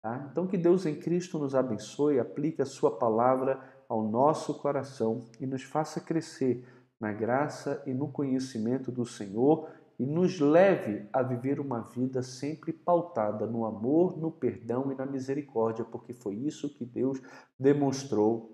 Tá? 0.02 0.28
Então, 0.30 0.46
que 0.46 0.56
Deus 0.56 0.86
em 0.86 0.98
Cristo 0.98 1.38
nos 1.38 1.54
abençoe, 1.54 2.18
aplique 2.18 2.62
a 2.62 2.66
Sua 2.66 2.96
palavra 2.96 3.60
ao 3.88 4.02
nosso 4.02 4.54
coração 4.60 5.26
e 5.40 5.46
nos 5.46 5.62
faça 5.62 6.00
crescer 6.00 6.64
na 7.00 7.12
graça 7.12 7.82
e 7.86 7.92
no 7.92 8.08
conhecimento 8.08 8.92
do 8.92 9.04
Senhor 9.04 9.68
e 9.98 10.06
nos 10.06 10.40
leve 10.40 11.06
a 11.12 11.22
viver 11.22 11.60
uma 11.60 11.80
vida 11.80 12.22
sempre 12.22 12.72
pautada 12.72 13.46
no 13.46 13.66
amor, 13.66 14.16
no 14.16 14.30
perdão 14.30 14.90
e 14.90 14.94
na 14.94 15.04
misericórdia, 15.04 15.84
porque 15.84 16.14
foi 16.14 16.36
isso 16.36 16.72
que 16.74 16.86
Deus 16.86 17.20
demonstrou 17.58 18.50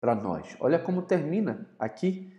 para 0.00 0.14
nós. 0.14 0.56
Olha 0.58 0.78
como 0.78 1.02
termina 1.02 1.70
aqui. 1.78 2.32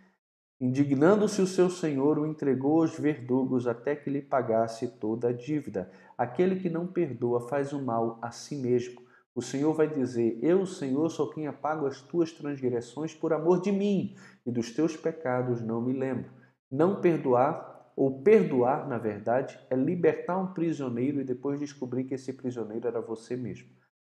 Indignando-se 0.59 1.39
o 1.39 1.45
seu 1.45 1.69
senhor, 1.69 2.17
o 2.17 2.25
entregou 2.25 2.81
aos 2.81 2.97
verdugos 2.97 3.67
até 3.67 3.95
que 3.95 4.09
lhe 4.09 4.23
pagasse 4.23 4.87
toda 4.87 5.29
a 5.29 5.31
dívida. 5.31 5.91
Aquele 6.17 6.59
que 6.59 6.67
não 6.67 6.87
perdoa 6.87 7.47
faz 7.47 7.73
o 7.73 7.81
mal 7.81 8.17
a 8.23 8.31
si 8.31 8.55
mesmo. 8.55 8.99
O 9.35 9.41
Senhor 9.41 9.71
vai 9.71 9.87
dizer: 9.87 10.39
Eu, 10.41 10.65
Senhor, 10.65 11.09
sou 11.09 11.29
quem 11.29 11.45
apago 11.45 11.85
as 11.85 12.01
tuas 12.01 12.31
transgressões 12.31 13.13
por 13.13 13.33
amor 13.33 13.61
de 13.61 13.71
mim, 13.71 14.15
e 14.43 14.51
dos 14.51 14.71
teus 14.71 14.97
pecados 14.97 15.61
não 15.61 15.79
me 15.79 15.93
lembro. 15.93 16.31
Não 16.71 17.01
perdoar, 17.01 17.93
ou 17.95 18.23
perdoar, 18.23 18.87
na 18.87 18.97
verdade, 18.97 19.59
é 19.69 19.75
libertar 19.75 20.39
um 20.39 20.53
prisioneiro 20.53 21.21
e 21.21 21.23
depois 21.23 21.59
descobrir 21.59 22.05
que 22.05 22.15
esse 22.15 22.33
prisioneiro 22.33 22.87
era 22.87 22.99
você 22.99 23.35
mesmo. 23.35 23.67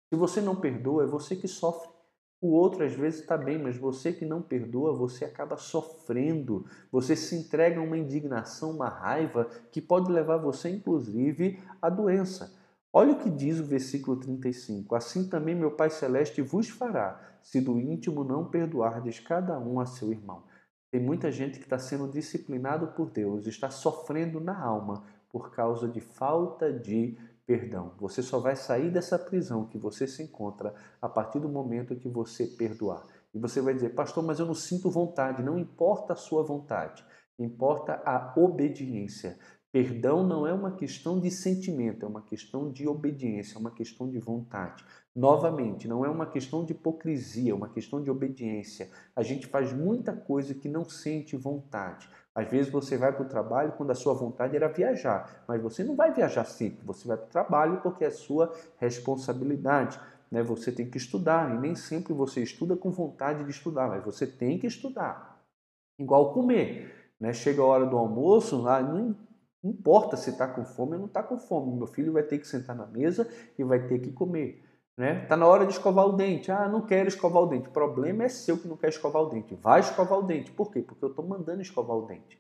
Se 0.09 0.17
você 0.17 0.41
não 0.41 0.55
perdoa, 0.55 1.03
é 1.03 1.07
você 1.09 1.35
que 1.35 1.49
sofre. 1.49 1.96
O 2.41 2.49
outro 2.49 2.85
às 2.85 2.93
vezes 2.93 3.21
está 3.21 3.37
bem, 3.37 3.59
mas 3.59 3.77
você 3.79 4.13
que 4.13 4.27
não 4.27 4.43
perdoa, 4.43 4.93
você 4.93 5.25
acaba 5.25 5.57
sofrendo. 5.57 6.67
Você 6.93 7.17
se 7.17 7.35
entrega 7.35 7.81
a 7.81 7.83
uma 7.83 7.97
indignação, 7.97 8.73
uma 8.73 8.89
raiva 8.89 9.49
que 9.73 9.81
pode 9.81 10.13
levar 10.13 10.37
você, 10.37 10.69
inclusive, 10.69 11.59
à 11.81 11.89
doença. 11.89 12.55
Olha 12.93 13.13
o 13.13 13.19
que 13.19 13.31
diz 13.31 13.59
o 13.59 13.65
versículo 13.65 14.19
35. 14.19 14.95
Assim 14.95 15.29
também 15.29 15.55
meu 15.55 15.71
Pai 15.71 15.91
Celeste 15.91 16.43
vos 16.43 16.69
fará, 16.69 17.39
se 17.43 17.61
do 17.61 17.79
íntimo 17.79 18.25
não 18.25 18.45
perdoardes 18.45 19.21
cada 19.21 19.59
um 19.59 19.81
a 19.81 19.87
seu 19.87 20.11
irmão. 20.11 20.45
Tem 20.91 21.01
muita 21.01 21.31
gente 21.31 21.59
que 21.59 21.65
está 21.65 21.79
sendo 21.79 22.09
disciplinado 22.09 22.89
por 22.89 23.11
Deus, 23.11 23.47
está 23.47 23.71
sofrendo 23.71 24.41
na 24.41 24.59
alma 24.59 25.05
por 25.29 25.51
causa 25.51 25.89
de 25.89 26.01
falta 26.01 26.73
de 26.73 27.19
perdão. 27.47 27.95
Você 27.99 28.23
só 28.23 28.41
vai 28.41 28.57
sair 28.57 28.91
dessa 28.91 29.19
prisão 29.19 29.67
que 29.67 29.79
você 29.79 30.07
se 30.07 30.23
encontra 30.23 30.75
a 31.01 31.09
partir 31.09 31.39
do 31.39 31.49
momento 31.49 31.97
que 31.97 32.09
você 32.09 32.47
perdoar. 32.47 33.07
E 33.33 33.39
você 33.39 33.61
vai 33.61 33.75
dizer, 33.75 33.91
pastor, 33.91 34.25
mas 34.25 34.41
eu 34.41 34.47
não 34.47 34.55
sinto 34.55 34.91
vontade. 34.91 35.43
Não 35.43 35.59
importa 35.59 36.15
a 36.15 36.17
sua 36.17 36.43
vontade, 36.43 37.05
importa 37.39 38.03
a 38.05 38.35
obediência. 38.37 39.39
Perdão 39.77 40.27
não 40.27 40.47
é 40.47 40.55
uma 40.55 40.71
questão 40.71 41.21
de 41.21 41.31
sentimento, 41.31 42.07
é 42.07 42.09
uma 42.09 42.23
questão 42.23 42.73
de 42.73 42.89
obediência, 42.89 43.57
é 43.57 43.59
uma 43.59 43.71
questão 43.71 44.09
de 44.09 44.19
vontade. 44.19 44.83
Novamente, 45.15 45.87
não 45.87 46.03
é 46.03 46.09
uma 46.09 46.25
questão 46.25 46.65
de 46.65 46.73
hipocrisia, 46.73 47.53
é 47.53 47.55
uma 47.55 47.69
questão 47.69 48.03
de 48.03 48.11
obediência. 48.11 48.89
A 49.15 49.23
gente 49.23 49.47
faz 49.47 49.75
muita 49.75 50.15
coisa 50.15 50.55
que 50.55 50.67
não 50.67 50.83
sente 50.83 51.37
vontade. 51.37 52.09
Às 52.35 52.51
vezes 52.51 52.73
você 52.73 52.97
vai 52.97 53.13
para 53.13 53.27
o 53.27 53.29
trabalho 53.29 53.75
quando 53.77 53.91
a 53.91 53.95
sua 53.95 54.15
vontade 54.15 54.57
era 54.57 54.67
viajar, 54.67 55.45
mas 55.47 55.61
você 55.61 55.85
não 55.85 55.95
vai 55.95 56.11
viajar 56.11 56.47
sempre, 56.47 56.83
você 56.83 57.07
vai 57.07 57.19
para 57.19 57.27
o 57.27 57.31
trabalho 57.31 57.83
porque 57.83 58.03
é 58.03 58.11
sua 58.11 58.51
responsabilidade. 58.79 60.01
Né? 60.31 60.43
Você 60.43 60.73
tem 60.73 60.89
que 60.89 60.97
estudar 60.97 61.55
e 61.55 61.59
nem 61.59 61.75
sempre 61.75 62.15
você 62.15 62.43
estuda 62.43 62.75
com 62.79 62.91
vontade 62.91 63.45
de 63.45 63.51
estudar, 63.51 63.91
mas 63.91 64.03
você 64.03 64.27
tem 64.27 64.59
que 64.59 64.67
estudar. 64.67 65.39
Igual 65.99 66.33
comer. 66.33 67.13
Né? 67.21 67.35
Chega 67.35 67.61
a 67.61 67.67
hora 67.67 67.85
do 67.85 67.99
almoço, 67.99 68.67
ah, 68.67 68.81
não 68.81 69.15
não 69.63 69.71
importa 69.71 70.17
se 70.17 70.31
está 70.31 70.47
com 70.47 70.65
fome 70.65 70.93
ou 70.93 70.99
não 71.01 71.07
está 71.07 71.23
com 71.23 71.39
fome. 71.39 71.77
Meu 71.77 71.87
filho 71.87 72.13
vai 72.13 72.23
ter 72.23 72.39
que 72.39 72.47
sentar 72.47 72.77
na 72.77 72.87
mesa 72.87 73.29
e 73.59 73.65
vai 73.65 73.87
ter 73.87 73.99
que 73.99 74.13
comer. 74.13 74.65
Né? 74.97 75.27
Tá 75.27 75.37
na 75.37 75.47
hora 75.47 75.67
de 75.67 75.73
escovar 75.73 76.07
o 76.07 76.13
dente. 76.13 76.51
Ah, 76.51 76.69
não 76.69 76.87
quero 76.87 77.09
escovar 77.09 77.43
o 77.43 77.47
dente. 77.47 77.69
O 77.69 77.73
problema 77.73 78.25
é 78.25 78.29
seu 78.29 78.57
que 78.57 78.69
não 78.69 78.77
quer 78.77 78.89
escovar 78.89 79.23
o 79.23 79.29
dente. 79.29 79.55
Vai 79.55 79.81
escovar 79.81 80.19
o 80.19 80.23
dente. 80.23 80.51
Por 80.51 80.71
quê? 80.71 80.81
Porque 80.81 81.05
eu 81.05 81.11
estou 81.11 81.27
mandando 81.27 81.61
escovar 81.61 81.97
o 81.97 82.07
dente. 82.07 82.39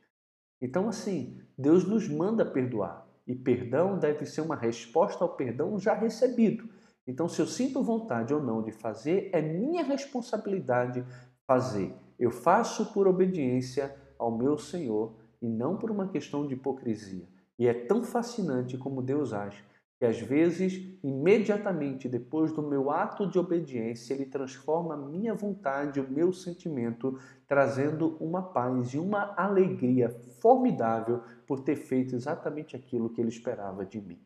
Então, 0.61 0.89
assim, 0.89 1.39
Deus 1.59 1.87
nos 1.87 2.09
manda 2.09 2.45
perdoar. 2.45 3.07
E 3.27 3.35
perdão 3.35 3.99
deve 3.99 4.25
ser 4.25 4.41
uma 4.41 4.57
resposta 4.57 5.23
ao 5.23 5.37
perdão 5.37 5.79
já 5.79 5.95
recebido. 5.95 6.69
Então, 7.07 7.29
se 7.29 7.41
eu 7.41 7.47
sinto 7.47 7.83
vontade 7.83 8.33
ou 8.33 8.43
não 8.43 8.63
de 8.63 8.73
fazer, 8.73 9.31
é 9.33 9.43
minha 9.43 9.85
responsabilidade 9.85 11.05
fazer. 11.47 11.95
Eu 12.19 12.31
faço 12.31 12.93
por 12.93 13.07
obediência 13.07 13.95
ao 14.19 14.37
meu 14.37 14.57
Senhor 14.57 15.15
e 15.41 15.49
não 15.49 15.77
por 15.77 15.91
uma 15.91 16.09
questão 16.09 16.47
de 16.47 16.55
hipocrisia. 16.55 17.27
E 17.59 17.67
é 17.67 17.75
tão 17.75 18.03
fascinante 18.03 18.77
como 18.77 19.03
Deus 19.03 19.33
age. 19.33 19.65
que 19.99 20.05
às 20.05 20.21
vezes, 20.21 20.75
imediatamente 21.03 22.07
depois 22.07 22.53
do 22.53 22.61
meu 22.61 22.91
ato 22.91 23.27
de 23.27 23.39
obediência, 23.39 24.13
ele 24.13 24.27
transforma 24.27 24.93
a 24.93 24.99
minha 24.99 25.33
vontade, 25.33 25.99
o 25.99 26.11
meu 26.11 26.35
sentimento, 26.35 27.19
trazendo 27.49 28.15
uma 28.21 28.43
paz 28.43 28.93
e 28.93 28.99
uma 28.99 29.33
alegria 29.39 30.11
formidável 30.39 31.23
por 31.47 31.61
ter 31.61 31.77
feito 31.77 32.15
exatamente 32.15 32.77
aquilo 32.77 33.09
que 33.09 33.23
ele 33.23 33.31
esperava 33.31 33.87
de 33.87 33.99
mim. 33.99 34.21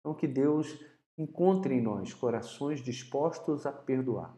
Então, 0.00 0.12
que 0.12 0.26
Deus 0.26 0.78
encontre 1.16 1.74
em 1.74 1.80
nós 1.80 2.12
corações 2.12 2.80
dispostos 2.80 3.64
a 3.64 3.72
perdoar. 3.72 4.36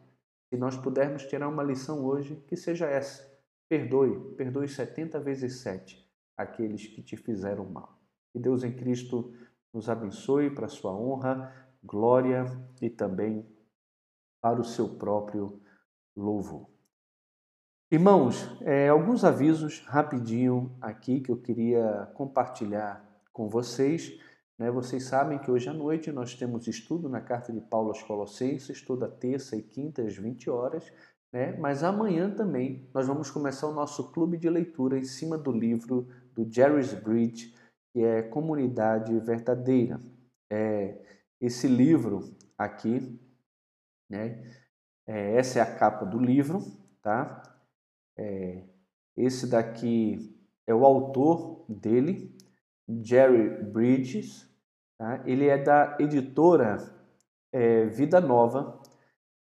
Se 0.49 0.55
nós 0.55 0.77
pudermos 0.77 1.25
tirar 1.25 1.49
uma 1.49 1.63
lição 1.63 2.05
hoje, 2.05 2.41
que 2.47 2.55
seja 2.55 2.85
essa: 2.85 3.29
perdoe, 3.67 4.35
perdoe 4.37 4.69
70 4.69 5.19
vezes 5.19 5.59
7 5.59 6.06
aqueles 6.37 6.85
que 6.85 7.01
te 7.01 7.17
fizeram 7.17 7.65
mal. 7.65 7.99
Que 8.31 8.39
Deus 8.39 8.63
em 8.63 8.71
Cristo 8.71 9.33
nos 9.73 9.89
abençoe 9.89 10.49
para 10.49 10.67
a 10.67 10.69
sua 10.69 10.95
honra, 10.95 11.51
glória 11.83 12.45
e 12.81 12.89
também 12.89 13.45
para 14.39 14.61
o 14.61 14.63
seu 14.63 14.97
próprio 14.97 15.59
louvor. 16.15 16.69
Irmãos, 17.89 18.45
é, 18.61 18.89
alguns 18.89 19.23
avisos 19.23 19.79
rapidinho 19.87 20.75
aqui 20.81 21.21
que 21.21 21.31
eu 21.31 21.37
queria 21.37 22.11
compartilhar 22.15 23.01
com 23.31 23.47
vocês. 23.47 24.19
Né? 24.59 24.69
Vocês 24.69 25.05
sabem 25.05 25.39
que 25.39 25.49
hoje 25.49 25.69
à 25.69 25.73
noite 25.73 26.11
nós 26.11 26.33
temos 26.33 26.67
estudo 26.67 27.07
na 27.07 27.21
carta 27.21 27.53
de 27.53 27.61
Paulo 27.61 27.89
aos 27.89 28.03
Colossenses, 28.03 28.81
toda 28.81 29.07
terça 29.07 29.55
e 29.55 29.61
quinta 29.61 30.01
às 30.01 30.17
20 30.17 30.49
horas. 30.49 30.91
Né? 31.31 31.55
Mas 31.57 31.81
amanhã 31.83 32.29
também 32.29 32.89
nós 32.93 33.07
vamos 33.07 33.31
começar 33.31 33.67
o 33.67 33.73
nosso 33.73 34.11
clube 34.11 34.37
de 34.37 34.49
leitura 34.49 34.97
em 34.97 35.05
cima 35.05 35.37
do 35.37 35.51
livro 35.51 36.09
do 36.37 36.47
Jerry's 36.53 36.93
Bridge, 36.93 37.55
que 37.91 38.03
é 38.03 38.21
Comunidade 38.21 39.19
Verdadeira. 39.19 39.99
É, 40.51 41.01
esse 41.41 41.67
livro 41.67 42.37
aqui, 42.55 43.19
né, 44.07 44.43
é, 45.07 45.35
essa 45.35 45.57
é 45.57 45.61
a 45.63 45.75
capa 45.77 46.05
do 46.05 46.19
livro, 46.19 46.61
tá? 47.01 47.41
É, 48.15 48.63
esse 49.15 49.47
daqui 49.47 50.37
é 50.67 50.75
o 50.75 50.85
autor 50.85 51.65
dele, 51.67 52.35
Jerry 52.87 53.63
Bridges. 53.63 54.47
Tá? 54.97 55.23
Ele 55.25 55.47
é 55.47 55.57
da 55.57 55.97
editora 55.99 56.77
é, 57.51 57.85
Vida 57.85 58.19
Nova, 58.19 58.79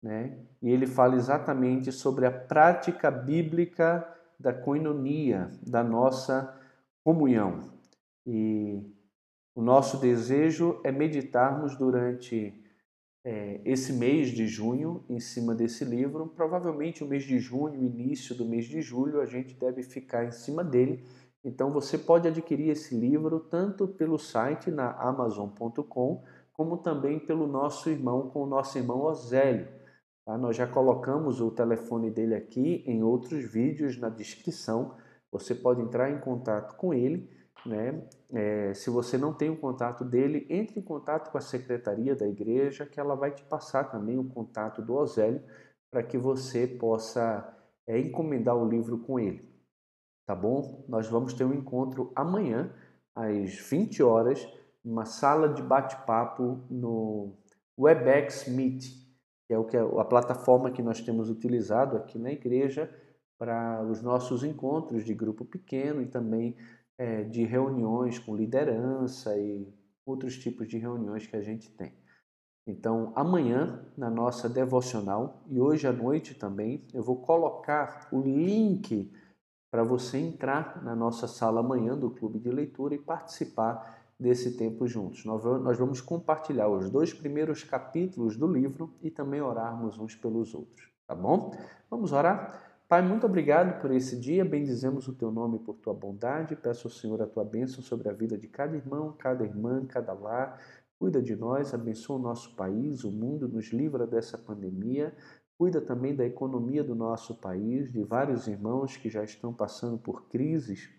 né? 0.01 0.39
E 0.61 0.69
ele 0.69 0.87
fala 0.87 1.15
exatamente 1.15 1.91
sobre 1.91 2.25
a 2.25 2.31
prática 2.31 3.09
bíblica 3.09 4.07
da 4.39 4.53
coinonia, 4.53 5.51
da 5.65 5.83
nossa 5.83 6.58
comunhão. 7.03 7.71
E 8.25 8.83
o 9.55 9.61
nosso 9.61 9.97
desejo 9.97 10.79
é 10.83 10.91
meditarmos 10.91 11.75
durante 11.75 12.53
é, 13.23 13.61
esse 13.65 13.93
mês 13.93 14.29
de 14.29 14.47
junho 14.47 15.03
em 15.09 15.19
cima 15.19 15.53
desse 15.53 15.83
livro. 15.83 16.27
Provavelmente 16.27 17.03
o 17.03 17.07
mês 17.07 17.23
de 17.23 17.39
junho, 17.39 17.83
início 17.83 18.35
do 18.35 18.45
mês 18.45 18.65
de 18.65 18.81
julho, 18.81 19.21
a 19.21 19.25
gente 19.25 19.53
deve 19.53 19.83
ficar 19.83 20.25
em 20.25 20.31
cima 20.31 20.63
dele. 20.63 21.03
Então 21.43 21.71
você 21.71 21.97
pode 21.97 22.27
adquirir 22.27 22.69
esse 22.69 22.95
livro 22.95 23.39
tanto 23.39 23.87
pelo 23.87 24.17
site 24.17 24.69
na 24.69 24.91
Amazon.com, 24.91 26.23
como 26.53 26.77
também 26.77 27.19
pelo 27.19 27.47
nosso 27.47 27.89
irmão, 27.89 28.29
com 28.29 28.43
o 28.43 28.47
nosso 28.47 28.77
irmão 28.77 29.01
Osélio. 29.01 29.67
Tá? 30.25 30.37
Nós 30.37 30.55
já 30.55 30.67
colocamos 30.67 31.39
o 31.39 31.49
telefone 31.51 32.11
dele 32.11 32.35
aqui 32.35 32.83
em 32.85 33.03
outros 33.03 33.43
vídeos 33.43 33.97
na 33.97 34.09
descrição. 34.09 34.95
Você 35.31 35.53
pode 35.53 35.81
entrar 35.81 36.09
em 36.09 36.19
contato 36.19 36.75
com 36.75 36.93
ele 36.93 37.29
né? 37.65 38.01
É, 38.31 38.73
se 38.73 38.89
você 38.89 39.17
não 39.17 39.33
tem 39.33 39.49
o 39.49 39.57
contato 39.57 40.05
dele, 40.05 40.45
entre 40.49 40.79
em 40.79 40.83
contato 40.83 41.31
com 41.31 41.37
a 41.37 41.41
secretaria 41.41 42.15
da 42.15 42.27
igreja, 42.27 42.85
que 42.85 42.99
ela 42.99 43.15
vai 43.15 43.31
te 43.31 43.43
passar 43.43 43.85
também 43.85 44.17
o 44.17 44.29
contato 44.29 44.81
do 44.81 44.95
Osélio 44.95 45.41
para 45.91 46.03
que 46.03 46.17
você 46.17 46.67
possa 46.67 47.57
é, 47.87 47.99
encomendar 47.99 48.55
o 48.55 48.67
livro 48.67 48.99
com 48.99 49.19
ele. 49.19 49.49
Tá 50.25 50.35
bom? 50.35 50.85
Nós 50.87 51.07
vamos 51.07 51.33
ter 51.33 51.43
um 51.43 51.53
encontro 51.53 52.11
amanhã, 52.15 52.71
às 53.15 53.55
20 53.55 54.03
horas, 54.03 54.47
numa 54.85 55.05
sala 55.05 55.49
de 55.49 55.61
bate-papo 55.61 56.63
no 56.69 57.33
WebEx 57.77 58.47
Meet, 58.47 58.83
que 59.47 59.53
é, 59.53 59.63
que 59.63 59.75
é 59.75 59.79
a 59.79 60.05
plataforma 60.05 60.71
que 60.71 60.83
nós 60.83 61.01
temos 61.01 61.29
utilizado 61.29 61.97
aqui 61.97 62.19
na 62.19 62.31
igreja 62.31 62.89
para 63.39 63.81
os 63.83 64.01
nossos 64.01 64.43
encontros 64.43 65.05
de 65.05 65.13
grupo 65.13 65.45
pequeno 65.45 66.01
e 66.01 66.05
também 66.05 66.57
é, 66.97 67.23
de 67.23 67.45
reuniões 67.45 68.19
com 68.19 68.35
liderança 68.35 69.35
e 69.37 69.73
outros 70.05 70.37
tipos 70.37 70.67
de 70.67 70.77
reuniões 70.77 71.25
que 71.25 71.37
a 71.37 71.41
gente 71.41 71.71
tem. 71.71 71.93
Então, 72.67 73.13
amanhã, 73.15 73.83
na 73.97 74.09
nossa 74.09 74.49
devocional 74.49 75.41
e 75.47 75.59
hoje 75.59 75.87
à 75.87 75.93
noite 75.93 76.35
também, 76.35 76.85
eu 76.93 77.01
vou 77.01 77.15
colocar 77.15 78.09
o 78.11 78.19
link 78.21 79.11
para 79.71 79.83
você 79.83 80.17
entrar 80.17 80.83
na 80.83 80.95
nossa 80.95 81.27
sala 81.27 81.61
amanhã 81.61 81.97
do 81.97 82.11
Clube 82.11 82.39
de 82.39 82.51
Leitura 82.51 82.93
e 82.93 82.99
participar 82.99 84.03
desse 84.19 84.57
tempo 84.57 84.85
juntos. 84.85 85.23
Nós 85.23 85.77
vamos 85.77 86.01
compartilhar 86.01 86.67
os 86.67 86.89
dois 86.89 87.13
primeiros 87.13 87.63
capítulos 87.63 88.35
do 88.35 88.45
livro 88.45 88.93
e 89.01 89.09
também 89.09 89.41
orarmos 89.41 89.97
uns 89.97 90.13
pelos 90.13 90.53
outros, 90.53 90.91
tá 91.07 91.15
bom? 91.15 91.55
Vamos 91.89 92.11
orar? 92.11 92.68
Pai, 92.89 93.03
muito 93.03 93.23
obrigado 93.23 93.79
por 93.79 93.91
esse 93.91 94.19
dia, 94.19 94.43
bendizemos 94.43 95.07
o 95.07 95.13
teu 95.13 95.29
nome 95.29 95.59
por 95.59 95.75
tua 95.75 95.93
bondade, 95.93 96.55
peço 96.55 96.87
ao 96.87 96.91
Senhor 96.91 97.21
a 97.21 97.27
tua 97.27 97.45
bênção 97.45 97.83
sobre 97.83 98.09
a 98.09 98.11
vida 98.11 98.35
de 98.35 98.47
cada 98.47 98.75
irmão, 98.75 99.15
cada 99.15 99.45
irmã, 99.45 99.85
cada 99.85 100.11
lar. 100.11 100.59
Cuida 100.97 101.21
de 101.21 101.35
nós, 101.35 101.71
abençoa 101.71 102.17
o 102.17 102.21
nosso 102.21 102.55
país, 102.55 103.03
o 103.03 103.11
mundo, 103.11 103.47
nos 103.47 103.67
livra 103.67 104.07
dessa 104.07 104.39
pandemia. 104.39 105.15
Cuida 105.55 105.79
também 105.79 106.15
da 106.15 106.25
economia 106.25 106.83
do 106.83 106.95
nosso 106.95 107.39
país, 107.39 107.91
de 107.91 108.03
vários 108.03 108.47
irmãos 108.47 108.97
que 108.97 109.07
já 109.07 109.23
estão 109.23 109.53
passando 109.53 109.99
por 109.99 110.27
crises 110.27 110.89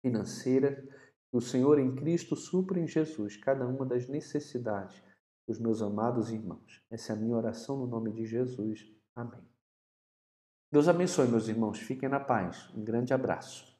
financeiras. 0.00 0.82
Que 1.30 1.36
o 1.36 1.40
Senhor 1.42 1.78
em 1.78 1.94
Cristo 1.94 2.34
supra 2.34 2.80
em 2.80 2.86
Jesus 2.86 3.36
cada 3.36 3.66
uma 3.66 3.84
das 3.84 4.08
necessidades 4.08 5.02
dos 5.46 5.58
meus 5.58 5.82
amados 5.82 6.32
irmãos. 6.32 6.82
Essa 6.90 7.12
é 7.12 7.16
a 7.16 7.18
minha 7.18 7.36
oração 7.36 7.76
no 7.76 7.86
nome 7.86 8.10
de 8.10 8.24
Jesus. 8.24 8.90
Amém. 9.14 9.53
Deus 10.74 10.88
abençoe, 10.88 11.28
meus 11.28 11.46
irmãos. 11.46 11.78
Fiquem 11.78 12.08
na 12.08 12.18
paz. 12.18 12.68
Um 12.74 12.82
grande 12.82 13.14
abraço. 13.14 13.73